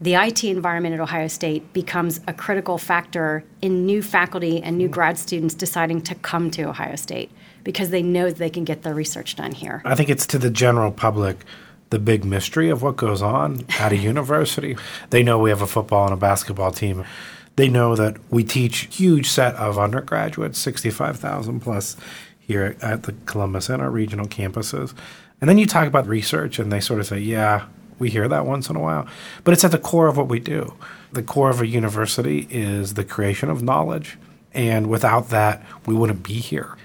the 0.00 0.14
IT 0.14 0.44
environment 0.44 0.94
at 0.94 1.00
Ohio 1.00 1.26
State 1.26 1.72
becomes 1.72 2.20
a 2.28 2.32
critical 2.32 2.78
factor 2.78 3.42
in 3.60 3.84
new 3.84 4.00
faculty 4.00 4.62
and 4.62 4.78
new 4.78 4.88
grad 4.88 5.18
students 5.18 5.54
deciding 5.54 6.02
to 6.02 6.14
come 6.14 6.52
to 6.52 6.62
Ohio 6.62 6.94
State 6.94 7.32
because 7.64 7.90
they 7.90 8.02
know 8.02 8.26
that 8.26 8.38
they 8.38 8.50
can 8.50 8.62
get 8.62 8.82
their 8.82 8.94
research 8.94 9.34
done 9.34 9.50
here. 9.50 9.82
I 9.84 9.96
think 9.96 10.08
it's 10.08 10.26
to 10.28 10.38
the 10.38 10.50
general 10.50 10.92
public 10.92 11.44
the 11.90 11.98
big 11.98 12.24
mystery 12.24 12.68
of 12.68 12.82
what 12.82 12.96
goes 12.96 13.22
on 13.22 13.64
at 13.80 13.92
a 13.92 13.96
university. 14.12 14.76
They 15.10 15.22
know 15.22 15.38
we 15.38 15.50
have 15.50 15.62
a 15.62 15.66
football 15.66 16.04
and 16.04 16.14
a 16.14 16.16
basketball 16.16 16.70
team. 16.70 17.04
They 17.58 17.68
know 17.68 17.96
that 17.96 18.18
we 18.30 18.44
teach 18.44 18.86
huge 18.94 19.28
set 19.28 19.56
of 19.56 19.80
undergraduates, 19.80 20.60
65,000 20.60 21.58
plus 21.58 21.96
here 22.38 22.76
at 22.80 23.02
the 23.02 23.14
Columbus 23.26 23.68
and 23.68 23.82
our 23.82 23.90
regional 23.90 24.26
campuses. 24.28 24.94
And 25.40 25.50
then 25.50 25.58
you 25.58 25.66
talk 25.66 25.88
about 25.88 26.06
research 26.06 26.60
and 26.60 26.70
they 26.70 26.78
sort 26.78 27.00
of 27.00 27.06
say, 27.06 27.18
yeah, 27.18 27.66
we 27.98 28.10
hear 28.10 28.28
that 28.28 28.46
once 28.46 28.70
in 28.70 28.76
a 28.76 28.80
while. 28.80 29.08
But 29.42 29.54
it's 29.54 29.64
at 29.64 29.72
the 29.72 29.78
core 29.80 30.06
of 30.06 30.16
what 30.16 30.28
we 30.28 30.38
do. 30.38 30.74
The 31.10 31.24
core 31.24 31.50
of 31.50 31.60
a 31.60 31.66
university 31.66 32.46
is 32.48 32.94
the 32.94 33.02
creation 33.02 33.50
of 33.50 33.60
knowledge. 33.60 34.18
And 34.54 34.88
without 34.88 35.30
that, 35.30 35.66
we 35.84 35.96
wouldn't 35.96 36.22
be 36.22 36.34
here. 36.34 36.76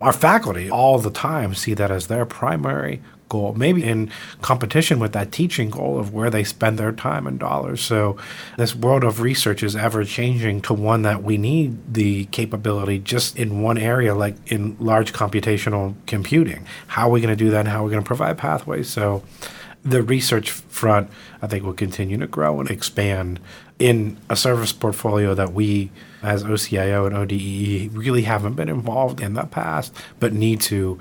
Our 0.00 0.12
faculty 0.12 0.68
all 0.68 0.98
the 0.98 1.12
time 1.12 1.54
see 1.54 1.74
that 1.74 1.92
as 1.92 2.08
their 2.08 2.26
primary 2.26 3.00
goal, 3.28 3.54
maybe 3.54 3.84
in 3.84 4.10
competition 4.42 4.98
with 4.98 5.12
that 5.12 5.32
teaching 5.32 5.70
goal 5.70 5.98
of 5.98 6.12
where 6.12 6.30
they 6.30 6.44
spend 6.44 6.78
their 6.78 6.92
time 6.92 7.26
and 7.26 7.38
dollars. 7.38 7.80
So, 7.80 8.16
this 8.56 8.74
world 8.74 9.04
of 9.04 9.20
research 9.20 9.62
is 9.62 9.76
ever 9.76 10.04
changing 10.04 10.62
to 10.62 10.74
one 10.74 11.02
that 11.02 11.22
we 11.22 11.38
need 11.38 11.94
the 11.94 12.26
capability 12.26 12.98
just 12.98 13.36
in 13.36 13.62
one 13.62 13.78
area, 13.78 14.14
like 14.14 14.36
in 14.50 14.76
large 14.78 15.12
computational 15.12 15.94
computing. 16.06 16.66
How 16.88 17.08
are 17.08 17.12
we 17.12 17.20
going 17.20 17.36
to 17.36 17.44
do 17.44 17.50
that 17.50 17.60
and 17.60 17.68
how 17.68 17.82
are 17.82 17.84
we 17.84 17.90
going 17.90 18.02
to 18.02 18.06
provide 18.06 18.38
pathways? 18.38 18.88
So, 18.88 19.22
the 19.86 20.02
research 20.02 20.50
front, 20.50 21.08
I 21.40 21.46
think, 21.46 21.64
will 21.64 21.72
continue 21.72 22.18
to 22.18 22.26
grow 22.26 22.58
and 22.60 22.68
expand 22.68 23.38
in 23.78 24.16
a 24.28 24.34
service 24.34 24.72
portfolio 24.72 25.34
that 25.34 25.52
we, 25.52 25.90
as 26.22 26.42
OCIO 26.42 27.06
and 27.06 27.14
ODEE, 27.14 27.90
really 27.92 28.22
haven't 28.22 28.54
been 28.54 28.68
involved 28.68 29.20
in 29.20 29.34
the 29.34 29.44
past, 29.44 29.94
but 30.18 30.32
need 30.32 30.60
to 30.62 30.98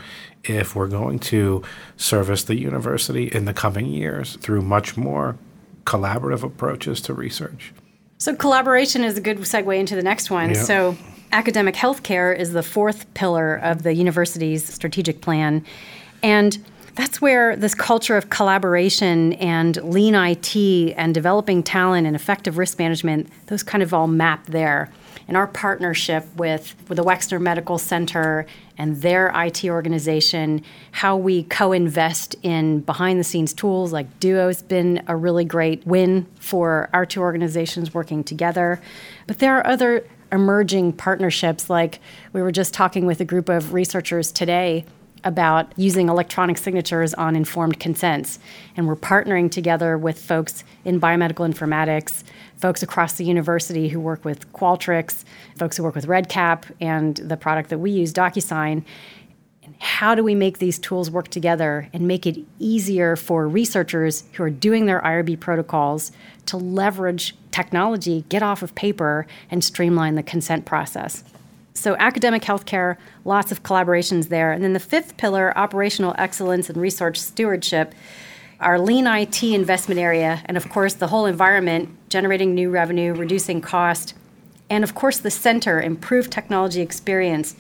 if 0.50 0.76
we're 0.76 0.88
going 0.88 1.20
to 1.20 1.64
service 1.98 2.44
the 2.44 2.56
university 2.56 3.28
in 3.28 3.46
the 3.46 3.54
coming 3.54 3.88
years 3.88 4.38
through 4.38 4.62
much 4.62 4.98
more 4.98 5.38
collaborative 5.86 6.44
approaches 6.44 7.02
to 7.02 7.14
research. 7.14 7.74
So, 8.18 8.36
collaboration 8.36 9.04
is 9.04 9.18
a 9.18 9.22
good 9.22 9.38
segue 9.40 9.78
into 9.78 9.96
the 9.96 10.04
next 10.04 10.32
one. 10.32 10.50
Yeah. 10.50 10.64
So, 10.64 10.98
academic 11.32 11.76
healthcare 11.76 12.38
is 12.38 12.54
the 12.54 12.64
fourth 12.64 13.14
pillar 13.14 13.56
of 13.56 13.84
the 13.84 13.94
university's 13.94 14.66
strategic 14.66 15.22
plan. 15.22 15.66
And 16.24 16.58
that's 16.96 17.22
where 17.22 17.56
this 17.56 17.76
culture 17.76 18.16
of 18.16 18.30
collaboration 18.30 19.34
and 19.34 19.76
lean 19.84 20.16
IT 20.16 20.56
and 20.96 21.14
developing 21.14 21.62
talent 21.62 22.08
and 22.08 22.16
effective 22.16 22.58
risk 22.58 22.80
management, 22.80 23.30
those 23.48 23.64
kind 23.64 23.84
of 23.84 23.94
all 23.94 24.08
map 24.08 24.46
there. 24.46 24.90
And 25.28 25.36
our 25.36 25.48
partnership 25.48 26.26
with, 26.36 26.76
with 26.88 26.98
the 26.98 27.04
Wexner 27.04 27.42
Medical 27.42 27.78
Center 27.78 28.46
and 28.78 29.02
their 29.02 29.32
IT 29.36 29.66
organization, 29.66 30.64
how 30.92 31.16
we 31.16 31.44
co 31.44 31.72
invest 31.72 32.36
in 32.44 32.82
behind 32.82 33.20
the 33.20 33.24
scenes 33.24 33.54
tools 33.54 33.94
like 33.94 34.20
Duo 34.20 34.48
has 34.48 34.62
been 34.62 35.04
a 35.08 35.16
really 35.16 35.46
great 35.46 35.86
win 35.88 36.28
for 36.40 36.90
our 36.94 37.06
two 37.06 37.22
organizations 37.22 37.94
working 37.94 38.24
together. 38.24 38.82
But 39.28 39.40
there 39.40 39.58
are 39.58 39.66
other 39.66 40.06
emerging 40.32 40.94
partnerships, 40.94 41.70
like 41.70 42.00
we 42.34 42.42
were 42.42 42.52
just 42.52 42.74
talking 42.74 43.06
with 43.06 43.22
a 43.22 43.26
group 43.26 43.50
of 43.50 43.74
researchers 43.74 44.32
today 44.32 44.86
about 45.26 45.74
using 45.76 46.08
electronic 46.08 46.58
signatures 46.58 47.14
on 47.16 47.36
informed 47.36 47.80
consents. 47.80 48.40
And 48.78 48.88
we're 48.88 48.96
partnering 48.96 49.50
together 49.50 49.98
with 49.98 50.22
folks 50.22 50.64
in 50.86 51.02
biomedical 51.02 51.52
informatics, 51.52 52.24
folks 52.58 52.82
across 52.84 53.14
the 53.14 53.26
university 53.26 53.90
who 53.90 54.00
work 54.00 54.24
with 54.26 54.52
Qualtrics, 54.54 55.24
folks 55.58 55.78
who 55.78 55.84
work 55.84 55.96
with 55.96 56.08
REDCap, 56.08 56.64
and 56.80 57.18
the 57.18 57.38
product 57.38 57.70
that 57.70 57.80
we 57.80 57.92
use, 57.92 58.14
DocuSign. 58.14 58.84
And 59.64 59.76
how 59.80 60.16
do 60.16 60.24
we 60.24 60.36
make 60.36 60.60
these 60.60 60.78
tools 60.80 61.10
work 61.10 61.30
together 61.30 61.90
and 61.92 62.08
make 62.08 62.26
it 62.26 62.38
easier 62.60 63.16
for 63.16 63.48
researchers 63.48 64.24
who 64.34 64.44
are 64.44 64.50
doing 64.50 64.86
their 64.86 65.02
IRB 65.02 65.40
protocols 65.40 66.12
to 66.46 66.58
leverage 66.58 67.36
technology, 67.52 68.26
get 68.30 68.44
off 68.44 68.62
of 68.62 68.76
paper, 68.76 69.26
and 69.50 69.64
streamline 69.64 70.16
the 70.16 70.24
consent 70.24 70.66
process? 70.66 71.24
So, 71.74 71.96
academic 71.98 72.42
healthcare, 72.42 72.96
lots 73.26 73.52
of 73.52 73.64
collaborations 73.64 74.30
there. 74.30 74.54
And 74.54 74.64
then 74.64 74.74
the 74.74 74.80
fifth 74.80 75.18
pillar, 75.18 75.56
operational 75.58 76.16
excellence 76.18 76.70
and 76.70 76.78
research 76.78 77.20
stewardship, 77.20 77.94
our 78.60 78.80
lean 78.80 79.08
IT 79.08 79.44
investment 79.44 80.00
area, 80.00 80.42
and 80.46 80.58
of 80.58 80.70
course, 80.70 80.94
the 80.94 81.08
whole 81.08 81.26
environment, 81.26 81.90
generating 82.10 82.56
new 82.56 82.70
revenue, 82.70 83.14
reducing 83.14 83.62
cost, 83.62 84.14
and 84.70 84.84
of 84.84 84.96
course, 84.96 85.20
the 85.20 85.32
center, 85.32 85.82
improved 85.82 86.32
technology 86.32 86.82
experience. 86.82 87.56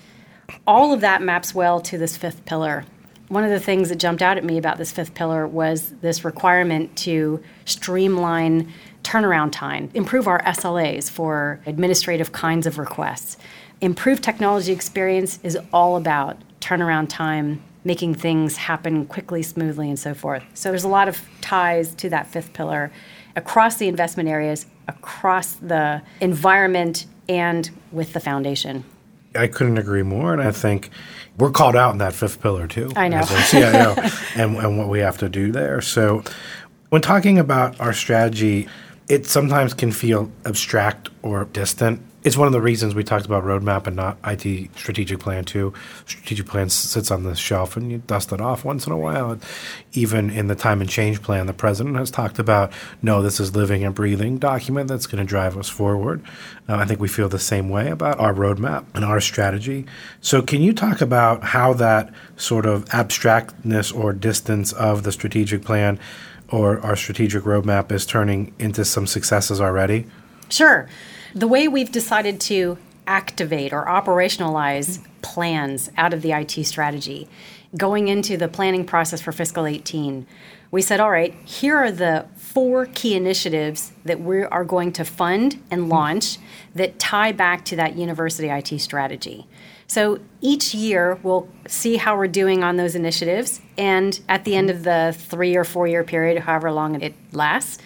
All 0.65 0.93
of 0.93 1.01
that 1.01 1.21
maps 1.21 1.53
well 1.53 1.79
to 1.81 1.97
this 1.97 2.17
fifth 2.17 2.45
pillar. 2.45 2.85
One 3.27 3.43
of 3.43 3.49
the 3.49 3.59
things 3.59 3.89
that 3.89 3.97
jumped 3.97 4.21
out 4.21 4.37
at 4.37 4.43
me 4.43 4.57
about 4.57 4.77
this 4.77 4.91
fifth 4.91 5.13
pillar 5.15 5.47
was 5.47 5.89
this 6.01 6.23
requirement 6.23 6.95
to 6.97 7.43
streamline 7.65 8.71
turnaround 9.03 9.51
time, 9.51 9.89
improve 9.93 10.27
our 10.27 10.41
SLAs 10.43 11.09
for 11.09 11.59
administrative 11.65 12.31
kinds 12.31 12.65
of 12.65 12.77
requests 12.77 13.37
improved 13.81 14.23
technology 14.23 14.71
experience 14.71 15.39
is 15.43 15.57
all 15.73 15.97
about 15.97 16.37
turnaround 16.61 17.07
time, 17.09 17.63
making 17.85 18.15
things 18.15 18.57
happen 18.57 19.05
quickly, 19.05 19.43
smoothly, 19.43 19.87
and 19.87 19.97
so 19.97 20.13
forth. 20.13 20.43
So 20.55 20.69
there's 20.69 20.83
a 20.83 20.89
lot 20.89 21.07
of 21.07 21.21
ties 21.39 21.93
to 21.95 22.09
that 22.09 22.27
fifth 22.27 22.51
pillar 22.51 22.91
across 23.35 23.77
the 23.77 23.87
investment 23.87 24.27
areas, 24.27 24.65
across 24.87 25.53
the 25.53 26.01
environment, 26.19 27.05
and 27.29 27.69
with 27.91 28.13
the 28.13 28.19
foundation. 28.19 28.83
I 29.35 29.47
couldn't 29.47 29.77
agree 29.77 30.03
more, 30.03 30.33
and 30.33 30.41
I 30.41 30.51
think 30.51 30.89
we're 31.37 31.51
called 31.51 31.75
out 31.75 31.91
in 31.91 31.99
that 31.99 32.13
fifth 32.13 32.41
pillar 32.41 32.67
too. 32.67 32.91
I 32.95 33.07
know. 33.07 33.17
As 33.17 33.31
a 33.31 33.43
CIO, 33.43 33.95
and, 34.35 34.57
and 34.57 34.77
what 34.77 34.89
we 34.89 34.99
have 34.99 35.17
to 35.19 35.29
do 35.29 35.51
there. 35.51 35.81
So, 35.81 36.23
when 36.89 37.01
talking 37.01 37.37
about 37.37 37.79
our 37.79 37.93
strategy, 37.93 38.67
it 39.09 39.25
sometimes 39.25 39.73
can 39.73 39.91
feel 39.91 40.31
abstract 40.45 41.09
or 41.21 41.45
distant 41.45 42.01
it's 42.25 42.35
one 42.35 42.47
of 42.47 42.53
the 42.53 42.61
reasons 42.61 42.95
we 42.95 43.03
talked 43.03 43.27
about 43.27 43.43
roadmap 43.43 43.85
and 43.85 43.95
not 43.95 44.17
IT 44.25 44.71
strategic 44.75 45.19
plan 45.19 45.45
too. 45.45 45.71
Strategic 46.07 46.47
plan 46.47 46.69
sits 46.69 47.11
on 47.11 47.21
the 47.21 47.35
shelf 47.35 47.77
and 47.77 47.91
you 47.91 47.99
dust 47.99 48.31
it 48.31 48.41
off 48.41 48.65
once 48.65 48.87
in 48.87 48.91
a 48.91 48.97
while. 48.97 49.37
Even 49.93 50.31
in 50.31 50.47
the 50.47 50.55
time 50.55 50.81
and 50.81 50.89
change 50.89 51.21
plan, 51.21 51.45
the 51.45 51.53
president 51.53 51.97
has 51.97 52.09
talked 52.09 52.39
about 52.39 52.73
no, 53.03 53.21
this 53.21 53.39
is 53.39 53.55
living 53.55 53.83
and 53.83 53.93
breathing 53.93 54.39
document 54.39 54.87
that's 54.87 55.05
going 55.05 55.23
to 55.23 55.29
drive 55.29 55.55
us 55.55 55.69
forward. 55.69 56.23
Uh, 56.67 56.77
I 56.77 56.85
think 56.85 56.99
we 56.99 57.07
feel 57.07 57.29
the 57.29 57.37
same 57.37 57.69
way 57.69 57.91
about 57.91 58.19
our 58.19 58.33
roadmap 58.33 58.85
and 58.95 59.05
our 59.05 59.21
strategy. 59.21 59.85
So, 60.19 60.41
can 60.41 60.63
you 60.63 60.73
talk 60.73 61.01
about 61.01 61.43
how 61.43 61.73
that 61.73 62.11
sort 62.37 62.65
of 62.65 62.85
abstractness 62.85 63.95
or 63.95 64.13
distance 64.13 64.73
of 64.73 65.03
the 65.03 65.11
strategic 65.11 65.63
plan 65.63 65.99
or 66.49 66.79
our 66.79 66.95
strategic 66.95 67.43
roadmap 67.43 67.91
is 67.91 68.03
turning 68.03 68.51
into 68.57 68.83
some 68.83 69.05
successes 69.05 69.61
already? 69.61 70.07
Sure. 70.49 70.89
The 71.35 71.49
way 71.49 71.67
we've 71.67 71.91
decided 71.91 72.39
to 72.41 72.77
activate 73.05 73.73
or 73.73 73.83
operationalize 73.87 75.05
plans 75.21 75.91
out 75.97 76.13
of 76.13 76.21
the 76.21 76.31
IT 76.31 76.65
strategy, 76.65 77.27
going 77.75 78.07
into 78.07 78.37
the 78.37 78.47
planning 78.47 78.85
process 78.85 79.19
for 79.19 79.33
fiscal 79.33 79.65
18, 79.65 80.25
we 80.71 80.81
said, 80.81 81.01
all 81.01 81.11
right, 81.11 81.33
here 81.43 81.75
are 81.75 81.91
the 81.91 82.25
four 82.37 82.85
key 82.85 83.15
initiatives 83.15 83.91
that 84.05 84.21
we 84.21 84.43
are 84.43 84.63
going 84.63 84.93
to 84.93 85.03
fund 85.03 85.61
and 85.69 85.83
hmm. 85.83 85.89
launch 85.89 86.37
that 86.73 86.99
tie 86.99 87.33
back 87.33 87.65
to 87.65 87.75
that 87.75 87.97
university 87.97 88.47
IT 88.47 88.79
strategy. 88.79 89.45
So 89.87 90.19
each 90.39 90.73
year 90.73 91.19
we'll 91.21 91.49
see 91.67 91.97
how 91.97 92.15
we're 92.15 92.27
doing 92.27 92.63
on 92.63 92.77
those 92.77 92.95
initiatives, 92.95 93.59
and 93.77 94.17
at 94.29 94.45
the 94.45 94.55
end 94.55 94.69
hmm. 94.69 94.77
of 94.77 94.83
the 94.83 95.13
three 95.17 95.57
or 95.57 95.65
four 95.65 95.85
year 95.85 96.05
period, 96.05 96.43
however 96.43 96.71
long 96.71 97.01
it 97.01 97.13
lasts, 97.33 97.77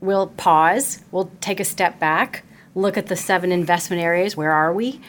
we'll 0.00 0.28
pause, 0.28 1.02
we'll 1.10 1.32
take 1.40 1.58
a 1.58 1.64
step 1.64 1.98
back, 1.98 2.44
look 2.78 2.96
at 2.96 3.06
the 3.06 3.16
seven 3.16 3.52
investment 3.52 4.02
areas, 4.02 4.36
where 4.36 4.52
are 4.52 4.72
we? 4.72 5.00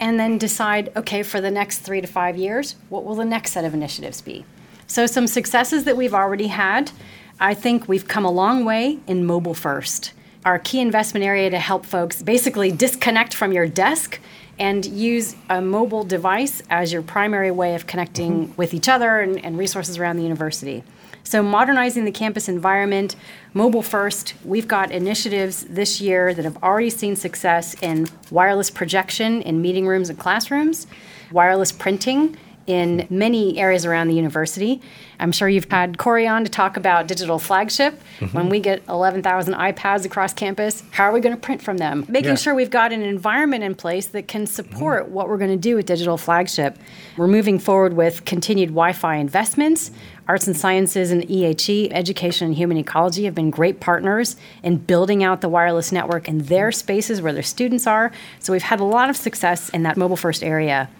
And 0.00 0.18
then 0.18 0.38
decide, 0.38 0.92
okay, 0.96 1.22
for 1.22 1.40
the 1.40 1.50
next 1.50 1.78
three 1.78 2.00
to 2.00 2.06
five 2.06 2.36
years, 2.36 2.76
what 2.88 3.04
will 3.04 3.16
the 3.16 3.24
next 3.24 3.52
set 3.52 3.64
of 3.64 3.74
initiatives 3.74 4.20
be? 4.20 4.44
So, 4.86 5.06
some 5.06 5.26
successes 5.26 5.84
that 5.84 5.96
we've 5.96 6.14
already 6.14 6.46
had. 6.46 6.92
I 7.40 7.54
think 7.54 7.88
we've 7.88 8.08
come 8.08 8.24
a 8.24 8.30
long 8.30 8.64
way 8.64 8.98
in 9.06 9.24
mobile 9.24 9.54
first. 9.54 10.12
Our 10.44 10.58
key 10.58 10.80
investment 10.80 11.24
area 11.24 11.50
to 11.50 11.58
help 11.58 11.84
folks 11.86 12.22
basically 12.22 12.72
disconnect 12.72 13.34
from 13.34 13.52
your 13.52 13.68
desk 13.68 14.18
and 14.58 14.84
use 14.84 15.36
a 15.48 15.60
mobile 15.60 16.04
device 16.04 16.62
as 16.68 16.92
your 16.92 17.02
primary 17.02 17.50
way 17.50 17.74
of 17.74 17.86
connecting 17.86 18.46
mm-hmm. 18.46 18.56
with 18.56 18.74
each 18.74 18.88
other 18.88 19.20
and, 19.20 19.44
and 19.44 19.56
resources 19.56 19.98
around 19.98 20.16
the 20.16 20.22
university. 20.22 20.82
So, 21.28 21.42
modernizing 21.42 22.06
the 22.06 22.10
campus 22.10 22.48
environment, 22.48 23.14
mobile 23.52 23.82
first, 23.82 24.32
we've 24.46 24.66
got 24.66 24.90
initiatives 24.90 25.64
this 25.64 26.00
year 26.00 26.32
that 26.32 26.42
have 26.42 26.56
already 26.62 26.88
seen 26.88 27.16
success 27.16 27.76
in 27.82 28.08
wireless 28.30 28.70
projection 28.70 29.42
in 29.42 29.60
meeting 29.60 29.86
rooms 29.86 30.08
and 30.08 30.18
classrooms, 30.18 30.86
wireless 31.30 31.70
printing 31.70 32.38
in 32.68 33.06
many 33.08 33.58
areas 33.58 33.86
around 33.86 34.08
the 34.08 34.14
university. 34.14 34.80
I'm 35.18 35.32
sure 35.32 35.48
you've 35.48 35.70
had 35.70 35.96
Corey 35.96 36.28
on 36.28 36.44
to 36.44 36.50
talk 36.50 36.76
about 36.76 37.08
digital 37.08 37.38
flagship. 37.38 38.00
Mm-hmm. 38.20 38.36
When 38.36 38.48
we 38.50 38.60
get 38.60 38.82
11,000 38.88 39.54
iPads 39.54 40.04
across 40.04 40.34
campus, 40.34 40.82
how 40.90 41.04
are 41.04 41.12
we 41.12 41.20
going 41.20 41.34
to 41.34 41.40
print 41.40 41.62
from 41.62 41.78
them? 41.78 42.04
Making 42.08 42.30
yeah. 42.30 42.36
sure 42.36 42.54
we've 42.54 42.70
got 42.70 42.92
an 42.92 43.00
environment 43.02 43.64
in 43.64 43.74
place 43.74 44.06
that 44.08 44.28
can 44.28 44.46
support 44.46 45.04
mm-hmm. 45.04 45.14
what 45.14 45.28
we're 45.28 45.38
going 45.38 45.50
to 45.50 45.56
do 45.56 45.76
with 45.76 45.86
digital 45.86 46.18
flagship. 46.18 46.78
We're 47.16 47.26
moving 47.26 47.58
forward 47.58 47.94
with 47.94 48.26
continued 48.26 48.68
Wi 48.68 48.92
Fi 48.92 49.16
investments. 49.16 49.90
Arts 50.28 50.46
and 50.46 50.54
Sciences 50.54 51.10
and 51.10 51.22
EHE, 51.24 51.88
Education 51.90 52.48
and 52.48 52.54
Human 52.54 52.76
Ecology, 52.76 53.24
have 53.24 53.34
been 53.34 53.48
great 53.48 53.80
partners 53.80 54.36
in 54.62 54.76
building 54.76 55.24
out 55.24 55.40
the 55.40 55.48
wireless 55.48 55.90
network 55.90 56.28
in 56.28 56.38
their 56.38 56.70
spaces 56.70 57.22
where 57.22 57.32
their 57.32 57.42
students 57.42 57.86
are. 57.86 58.12
So 58.38 58.52
we've 58.52 58.62
had 58.62 58.78
a 58.78 58.84
lot 58.84 59.08
of 59.08 59.16
success 59.16 59.70
in 59.70 59.84
that 59.84 59.96
mobile 59.96 60.16
first 60.16 60.44
area. 60.44 60.90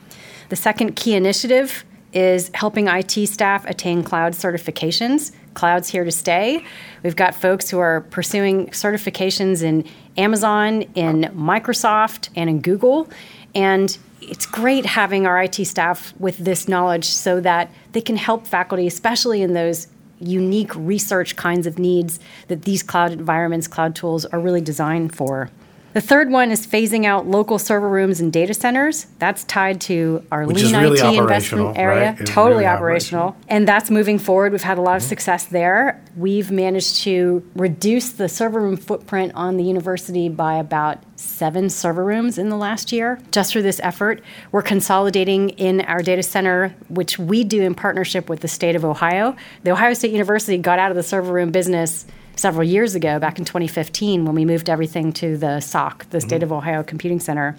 The 0.49 0.57
second 0.57 0.97
key 0.97 1.15
initiative 1.15 1.85
is 2.15 2.51
helping 2.55 2.89
IT 2.89 3.27
staff 3.27 3.67
attain 3.67 4.03
cloud 4.03 4.33
certifications. 4.33 5.33
Cloud's 5.53 5.91
here 5.91 6.05
to 6.05 6.13
stay. 6.13 6.65
We've 7.03 7.17
got 7.17 7.35
folks 7.35 7.69
who 7.69 7.79
are 7.81 8.01
pursuing 8.01 8.69
certifications 8.69 9.63
in 9.63 9.85
Amazon, 10.17 10.83
in 10.95 11.25
Microsoft, 11.37 12.31
and 12.35 12.49
in 12.49 12.61
Google. 12.61 13.11
And 13.55 13.99
it's 14.31 14.47
great 14.47 14.85
having 14.85 15.27
our 15.27 15.43
IT 15.43 15.65
staff 15.65 16.13
with 16.19 16.39
this 16.39 16.69
knowledge 16.69 17.07
so 17.07 17.41
that 17.41 17.71
they 17.93 18.01
can 18.01 18.17
help 18.17 18.47
faculty, 18.47 18.87
especially 18.87 19.43
in 19.43 19.55
those 19.55 19.89
unique 20.21 20.75
research 20.75 21.37
kinds 21.37 21.67
of 21.67 21.79
needs 21.79 22.19
that 22.49 22.63
these 22.63 22.83
cloud 22.83 23.13
environments, 23.13 23.67
cloud 23.67 23.95
tools 23.95 24.25
are 24.27 24.41
really 24.41 24.61
designed 24.61 25.15
for. 25.15 25.51
The 25.99 26.07
third 26.07 26.31
one 26.31 26.53
is 26.53 26.65
phasing 26.65 27.07
out 27.07 27.27
local 27.27 27.59
server 27.59 27.89
rooms 27.89 28.21
and 28.21 28.33
data 28.33 28.55
centers. 28.55 29.09
That's 29.19 29.43
tied 29.43 29.81
to 29.81 30.25
our 30.31 30.47
Which 30.47 30.63
lean 30.63 30.77
really 30.77 31.01
IT 31.01 31.19
investment 31.19 31.77
area. 31.77 32.15
Right? 32.17 32.25
Totally 32.25 32.51
really 32.51 32.67
operational. 32.67 33.23
operational. 33.23 33.47
And 33.49 33.67
that's 33.67 33.91
moving 33.91 34.21
forward. 34.21 34.53
We've 34.53 34.63
had 34.63 34.79
a 34.79 34.81
lot 34.81 34.95
of 34.95 35.03
mm-hmm. 35.03 35.09
success 35.09 35.47
there. 35.47 36.01
We've 36.17 36.53
managed 36.53 36.99
to 36.99 37.45
reduce 37.57 38.13
the 38.13 38.29
server 38.29 38.61
room 38.61 38.77
footprint 38.77 39.33
on 39.35 39.57
the 39.57 39.65
university 39.65 40.29
by 40.29 40.55
about 40.55 41.03
seven 41.17 41.69
server 41.69 42.05
rooms 42.05 42.39
in 42.39 42.49
the 42.49 42.57
last 42.57 42.93
year 42.93 43.21
just 43.33 43.51
through 43.51 43.63
this 43.63 43.81
effort. 43.83 44.23
We're 44.53 44.63
consolidating 44.63 45.49
in 45.49 45.81
our 45.81 46.01
data 46.01 46.23
center, 46.23 46.77
which 46.89 47.19
we 47.19 47.43
do 47.43 47.63
in 47.63 47.75
partnership 47.75 48.29
with 48.29 48.39
the 48.39 48.47
state 48.47 48.77
of 48.77 48.85
Ohio. 48.85 49.35
The 49.65 49.73
Ohio 49.73 49.95
State 49.95 50.13
University 50.13 50.59
got 50.59 50.79
out 50.79 50.93
of 50.93 50.97
the 50.97 51.03
server 51.03 51.33
room 51.33 51.51
business 51.51 52.07
several 52.39 52.65
years 52.65 52.95
ago, 52.95 53.19
back 53.19 53.39
in 53.39 53.45
2015, 53.45 54.25
when 54.25 54.35
we 54.35 54.45
moved 54.45 54.71
everything 54.71 55.13
to 55.15 55.37
the 55.37 55.61
SOC, 55.61 56.11
the 56.11 56.19
mm-hmm. 56.19 56.29
State 56.29 56.43
of 56.43 56.53
Ohio 56.53 56.83
Computing 56.83 57.21
Center. 57.21 57.57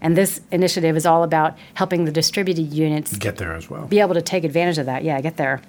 And 0.00 0.16
this 0.16 0.40
initiative 0.50 0.96
is 0.96 1.04
all 1.04 1.22
about 1.22 1.58
helping 1.74 2.06
the 2.06 2.12
distributed 2.12 2.72
units 2.72 3.16
get 3.18 3.36
there 3.36 3.52
as 3.52 3.68
well. 3.68 3.86
Be 3.86 4.00
able 4.00 4.14
to 4.14 4.22
take 4.22 4.44
advantage 4.44 4.78
of 4.78 4.86
that. 4.86 5.04
Yeah, 5.04 5.20
get 5.20 5.36
there. 5.36 5.60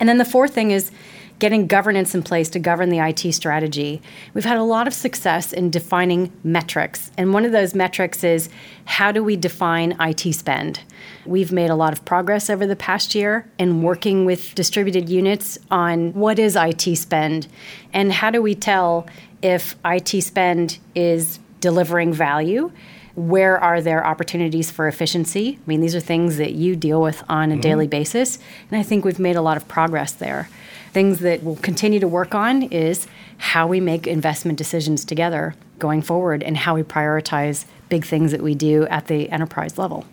And 0.00 0.08
then 0.08 0.18
the 0.18 0.24
fourth 0.24 0.52
thing 0.52 0.70
is 0.70 0.90
getting 1.38 1.66
governance 1.66 2.14
in 2.14 2.22
place 2.22 2.48
to 2.50 2.58
govern 2.58 2.88
the 2.88 2.98
IT 2.98 3.32
strategy. 3.32 4.02
We've 4.34 4.44
had 4.44 4.56
a 4.56 4.62
lot 4.62 4.86
of 4.86 4.94
success 4.94 5.52
in 5.52 5.70
defining 5.70 6.32
metrics. 6.42 7.10
And 7.16 7.32
one 7.32 7.44
of 7.44 7.52
those 7.52 7.74
metrics 7.74 8.24
is 8.24 8.48
how 8.84 9.12
do 9.12 9.22
we 9.22 9.36
define 9.36 9.96
IT 10.00 10.32
spend? 10.34 10.80
We've 11.24 11.52
made 11.52 11.70
a 11.70 11.76
lot 11.76 11.92
of 11.92 12.04
progress 12.04 12.50
over 12.50 12.66
the 12.66 12.76
past 12.76 13.14
year 13.14 13.48
in 13.58 13.82
working 13.82 14.24
with 14.24 14.54
distributed 14.54 15.08
units 15.08 15.58
on 15.70 16.12
what 16.12 16.38
is 16.38 16.56
IT 16.56 16.96
spend 16.96 17.46
and 17.92 18.12
how 18.12 18.30
do 18.30 18.42
we 18.42 18.54
tell 18.54 19.06
if 19.42 19.76
IT 19.84 20.22
spend 20.22 20.78
is 20.94 21.38
delivering 21.60 22.12
value 22.12 22.72
where 23.18 23.58
are 23.58 23.80
there 23.80 24.06
opportunities 24.06 24.70
for 24.70 24.86
efficiency? 24.86 25.58
I 25.60 25.62
mean, 25.66 25.80
these 25.80 25.96
are 25.96 26.00
things 26.00 26.36
that 26.36 26.52
you 26.52 26.76
deal 26.76 27.02
with 27.02 27.24
on 27.28 27.50
a 27.50 27.54
mm-hmm. 27.54 27.60
daily 27.60 27.88
basis, 27.88 28.38
and 28.70 28.78
I 28.78 28.84
think 28.84 29.04
we've 29.04 29.18
made 29.18 29.34
a 29.34 29.42
lot 29.42 29.56
of 29.56 29.66
progress 29.66 30.12
there. 30.12 30.48
Things 30.92 31.20
that 31.20 31.42
we'll 31.42 31.56
continue 31.56 32.00
to 32.00 32.08
work 32.08 32.34
on 32.34 32.62
is 32.64 33.06
how 33.38 33.66
we 33.66 33.80
make 33.80 34.06
investment 34.06 34.58
decisions 34.58 35.04
together 35.04 35.54
going 35.78 36.02
forward 36.02 36.42
and 36.42 36.56
how 36.56 36.74
we 36.74 36.82
prioritize 36.82 37.64
big 37.88 38.04
things 38.04 38.32
that 38.32 38.42
we 38.42 38.54
do 38.54 38.86
at 38.88 39.06
the 39.06 39.30
enterprise 39.30 39.78
level. 39.78 40.04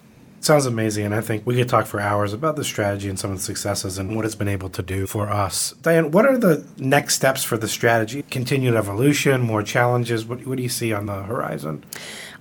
Sounds 0.45 0.67
amazing, 0.67 1.05
and 1.05 1.15
I 1.15 1.21
think 1.21 1.43
we 1.43 1.55
could 1.55 1.67
talk 1.67 1.87
for 1.87 1.99
hours 1.99 2.31
about 2.31 2.55
the 2.55 2.63
strategy 2.63 3.09
and 3.09 3.17
some 3.17 3.31
of 3.31 3.37
the 3.37 3.43
successes 3.43 3.97
and 3.97 4.15
what 4.15 4.25
it's 4.25 4.35
been 4.35 4.47
able 4.47 4.69
to 4.69 4.83
do 4.83 5.07
for 5.07 5.27
us. 5.27 5.71
Diane, 5.81 6.11
what 6.11 6.27
are 6.27 6.37
the 6.37 6.63
next 6.77 7.15
steps 7.15 7.43
for 7.43 7.57
the 7.57 7.67
strategy? 7.67 8.21
Continued 8.29 8.75
evolution, 8.75 9.41
more 9.41 9.63
challenges? 9.63 10.23
What, 10.23 10.45
what 10.45 10.57
do 10.57 10.61
you 10.61 10.69
see 10.69 10.93
on 10.93 11.07
the 11.07 11.23
horizon? 11.23 11.83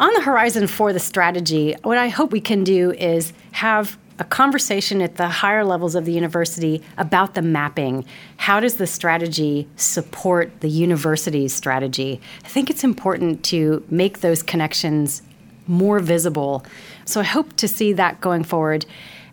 On 0.01 0.13
the 0.13 0.21
horizon 0.21 0.67
for 0.67 0.93
the 0.93 1.01
strategy, 1.01 1.77
what 1.83 1.97
I 1.97 2.09
hope 2.09 2.31
we 2.31 2.43
can 2.43 2.63
do 2.63 2.93
is 2.93 3.33
have 3.53 3.97
a 4.19 4.25
conversation 4.25 5.03
at 5.03 5.17
the 5.17 5.29
higher 5.29 5.65
levels 5.65 5.95
of 5.95 6.05
the 6.05 6.13
university 6.13 6.83
about 6.97 7.35
the 7.35 7.43
mapping. 7.43 8.05
How 8.37 8.61
does 8.61 8.77
the 8.77 8.87
strategy 8.87 9.69
support 9.77 10.61
the 10.61 10.69
university's 10.69 11.53
strategy? 11.53 12.21
I 12.45 12.49
think 12.49 12.71
it's 12.71 12.85
important 12.85 13.45
to 13.47 13.85
make 13.91 14.21
those 14.21 14.43
connections 14.43 15.23
more 15.67 15.99
visible. 15.99 16.65
So 17.05 17.21
I 17.21 17.25
hope 17.25 17.57
to 17.57 17.67
see 17.67 17.93
that 17.95 18.21
going 18.21 18.45
forward. 18.45 18.87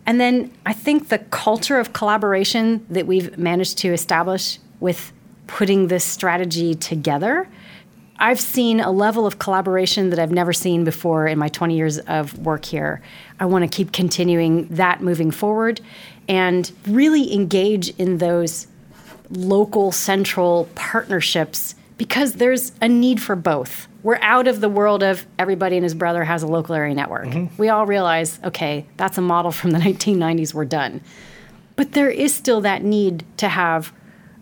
And 0.04 0.20
then 0.20 0.50
I 0.66 0.72
think 0.72 1.08
the 1.08 1.18
culture 1.18 1.78
of 1.78 1.92
collaboration 1.92 2.84
that 2.90 3.06
we've 3.06 3.36
managed 3.38 3.78
to 3.78 3.92
establish 3.92 4.58
with 4.80 5.12
putting 5.46 5.88
this 5.88 6.04
strategy 6.04 6.74
together. 6.74 7.48
I've 8.22 8.40
seen 8.40 8.80
a 8.80 8.90
level 8.90 9.26
of 9.26 9.38
collaboration 9.38 10.10
that 10.10 10.18
I've 10.18 10.32
never 10.32 10.52
seen 10.52 10.84
before 10.84 11.26
in 11.26 11.38
my 11.38 11.48
20 11.48 11.76
years 11.76 11.98
of 11.98 12.38
work 12.38 12.64
here. 12.64 13.02
I 13.38 13.46
want 13.46 13.64
to 13.64 13.76
keep 13.76 13.92
continuing 13.92 14.68
that 14.68 15.02
moving 15.02 15.30
forward 15.30 15.80
and 16.28 16.70
really 16.86 17.34
engage 17.34 17.90
in 17.98 18.18
those 18.18 18.66
local 19.28 19.92
central 19.92 20.68
partnerships 20.74 21.74
because 21.98 22.34
there's 22.34 22.72
a 22.80 22.88
need 22.88 23.20
for 23.20 23.36
both 23.36 23.88
we're 24.02 24.18
out 24.20 24.48
of 24.48 24.60
the 24.60 24.68
world 24.68 25.02
of 25.02 25.26
everybody 25.38 25.76
and 25.76 25.84
his 25.84 25.94
brother 25.94 26.24
has 26.24 26.42
a 26.42 26.46
local 26.46 26.74
area 26.74 26.94
network. 26.94 27.26
Mm-hmm. 27.26 27.56
We 27.56 27.68
all 27.68 27.86
realize, 27.86 28.40
okay, 28.42 28.86
that's 28.96 29.16
a 29.18 29.20
model 29.20 29.52
from 29.52 29.70
the 29.70 29.78
1990s, 29.80 30.52
we're 30.52 30.64
done. 30.64 31.00
But 31.76 31.92
there 31.92 32.10
is 32.10 32.34
still 32.34 32.60
that 32.62 32.82
need 32.82 33.24
to 33.38 33.48
have 33.48 33.92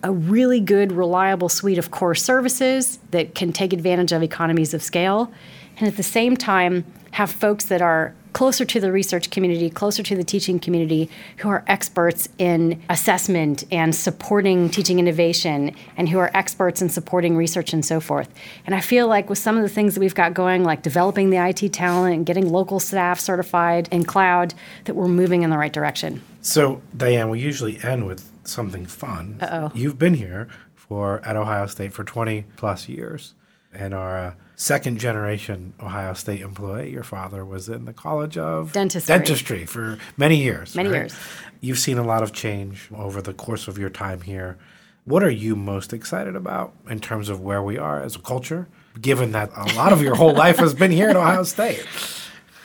a 0.02 0.12
really 0.12 0.60
good, 0.60 0.92
reliable 0.92 1.48
suite 1.48 1.78
of 1.78 1.90
core 1.90 2.14
services 2.14 2.98
that 3.10 3.34
can 3.34 3.52
take 3.52 3.72
advantage 3.72 4.12
of 4.12 4.22
economies 4.22 4.74
of 4.74 4.82
scale. 4.82 5.32
And 5.78 5.88
at 5.88 5.96
the 5.96 6.02
same 6.02 6.36
time, 6.36 6.84
have 7.12 7.30
folks 7.30 7.64
that 7.66 7.82
are 7.82 8.14
closer 8.32 8.64
to 8.64 8.80
the 8.80 8.92
research 8.92 9.30
community, 9.30 9.68
closer 9.68 10.02
to 10.02 10.14
the 10.14 10.22
teaching 10.22 10.60
community, 10.60 11.10
who 11.38 11.48
are 11.48 11.64
experts 11.66 12.28
in 12.38 12.80
assessment 12.88 13.64
and 13.72 13.94
supporting 13.94 14.70
teaching 14.70 14.98
innovation, 14.98 15.74
and 15.96 16.08
who 16.08 16.18
are 16.18 16.30
experts 16.32 16.80
in 16.80 16.88
supporting 16.88 17.36
research 17.36 17.72
and 17.72 17.84
so 17.84 17.98
forth. 17.98 18.32
And 18.66 18.74
I 18.74 18.80
feel 18.80 19.08
like 19.08 19.28
with 19.28 19.38
some 19.38 19.56
of 19.56 19.62
the 19.62 19.68
things 19.68 19.94
that 19.94 20.00
we've 20.00 20.14
got 20.14 20.32
going, 20.32 20.62
like 20.62 20.82
developing 20.82 21.30
the 21.30 21.44
IT 21.44 21.72
talent 21.72 22.14
and 22.14 22.24
getting 22.24 22.50
local 22.50 22.78
staff 22.78 23.18
certified 23.18 23.88
in 23.90 24.04
cloud, 24.04 24.54
that 24.84 24.94
we're 24.94 25.08
moving 25.08 25.42
in 25.42 25.50
the 25.50 25.58
right 25.58 25.72
direction. 25.72 26.22
So, 26.40 26.80
Diane, 26.96 27.30
we 27.30 27.40
usually 27.40 27.78
end 27.82 28.06
with 28.06 28.29
something 28.44 28.86
fun. 28.86 29.38
Uh-oh. 29.40 29.72
You've 29.74 29.98
been 29.98 30.14
here 30.14 30.48
for 30.74 31.20
at 31.24 31.36
Ohio 31.36 31.66
State 31.66 31.92
for 31.92 32.04
20 32.04 32.46
plus 32.56 32.88
years 32.88 33.34
and 33.72 33.94
are 33.94 34.16
a 34.18 34.36
second 34.56 34.98
generation 34.98 35.72
Ohio 35.80 36.12
State 36.14 36.40
employee. 36.40 36.90
Your 36.90 37.02
father 37.02 37.44
was 37.44 37.68
in 37.68 37.84
the 37.84 37.92
College 37.92 38.36
of 38.36 38.72
Dentistry, 38.72 39.14
Dentistry 39.14 39.64
for 39.64 39.98
many 40.16 40.36
years. 40.36 40.74
Many 40.74 40.88
right? 40.88 40.98
years. 40.98 41.14
You've 41.60 41.78
seen 41.78 41.98
a 41.98 42.02
lot 42.02 42.22
of 42.22 42.32
change 42.32 42.88
over 42.94 43.22
the 43.22 43.32
course 43.32 43.68
of 43.68 43.78
your 43.78 43.90
time 43.90 44.22
here. 44.22 44.58
What 45.04 45.22
are 45.22 45.30
you 45.30 45.56
most 45.56 45.92
excited 45.92 46.36
about 46.36 46.72
in 46.88 47.00
terms 47.00 47.28
of 47.28 47.40
where 47.40 47.62
we 47.62 47.78
are 47.78 48.02
as 48.02 48.16
a 48.16 48.18
culture, 48.18 48.68
given 49.00 49.32
that 49.32 49.50
a 49.56 49.74
lot 49.74 49.92
of 49.92 50.02
your 50.02 50.14
whole 50.14 50.34
life 50.34 50.58
has 50.58 50.74
been 50.74 50.90
here 50.90 51.08
at 51.08 51.16
Ohio 51.16 51.42
State? 51.44 51.86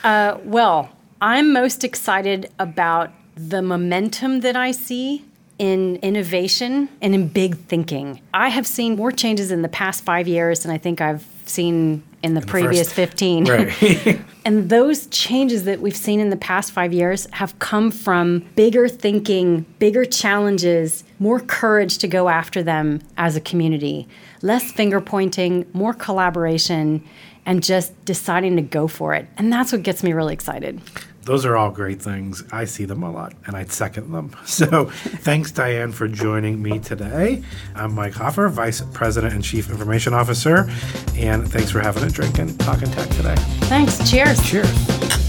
Uh, 0.04 0.38
well, 0.44 0.90
I'm 1.20 1.52
most 1.52 1.82
excited 1.82 2.50
about 2.58 3.10
the 3.36 3.62
momentum 3.62 4.40
that 4.40 4.56
I 4.56 4.70
see 4.70 5.24
in 5.58 5.96
innovation 5.96 6.88
and 7.00 7.14
in 7.14 7.28
big 7.28 7.56
thinking. 7.56 8.20
I 8.34 8.48
have 8.48 8.66
seen 8.66 8.96
more 8.96 9.10
changes 9.10 9.50
in 9.50 9.62
the 9.62 9.68
past 9.68 10.04
five 10.04 10.28
years 10.28 10.60
than 10.60 10.70
I 10.72 10.78
think 10.78 11.00
I've 11.00 11.26
seen 11.46 12.02
in 12.22 12.34
the 12.34 12.40
in 12.40 12.46
previous 12.46 12.88
the 12.88 13.06
first, 13.06 13.18
15. 13.18 13.44
Right. 13.46 14.20
and 14.44 14.68
those 14.68 15.06
changes 15.06 15.64
that 15.64 15.80
we've 15.80 15.96
seen 15.96 16.20
in 16.20 16.30
the 16.30 16.36
past 16.36 16.72
five 16.72 16.92
years 16.92 17.26
have 17.32 17.58
come 17.58 17.90
from 17.90 18.40
bigger 18.54 18.88
thinking, 18.88 19.64
bigger 19.78 20.04
challenges, 20.04 21.04
more 21.18 21.40
courage 21.40 21.98
to 21.98 22.08
go 22.08 22.28
after 22.28 22.62
them 22.62 23.00
as 23.16 23.36
a 23.36 23.40
community, 23.40 24.08
less 24.42 24.72
finger 24.72 25.00
pointing, 25.00 25.64
more 25.72 25.94
collaboration, 25.94 27.02
and 27.46 27.62
just 27.62 28.04
deciding 28.04 28.56
to 28.56 28.62
go 28.62 28.88
for 28.88 29.14
it. 29.14 29.26
And 29.38 29.52
that's 29.52 29.72
what 29.72 29.82
gets 29.82 30.02
me 30.02 30.12
really 30.12 30.34
excited. 30.34 30.80
Those 31.22 31.44
are 31.44 31.56
all 31.56 31.70
great 31.70 32.00
things. 32.00 32.44
I 32.52 32.66
see 32.66 32.84
them 32.84 33.02
a 33.02 33.10
lot 33.10 33.34
and 33.46 33.56
I'd 33.56 33.72
second 33.72 34.12
them. 34.12 34.30
So 34.46 34.86
thanks, 34.86 35.50
Diane, 35.52 35.92
for 35.92 36.08
joining 36.08 36.62
me 36.62 36.78
today. 36.78 37.42
I'm 37.74 37.94
Mike 37.94 38.14
Hofherr, 38.14 38.50
Vice 38.50 38.80
President 38.92 39.34
and 39.34 39.44
Chief 39.44 39.70
Information 39.70 40.14
Officer. 40.14 40.70
And 41.16 41.50
thanks 41.50 41.70
for 41.70 41.80
having 41.80 42.04
a 42.04 42.10
drink 42.10 42.38
and 42.38 42.58
talking 42.60 42.90
tech 42.90 43.08
today. 43.10 43.34
Thanks. 43.68 44.10
Cheers. 44.10 44.42
Cheers. 44.48 45.25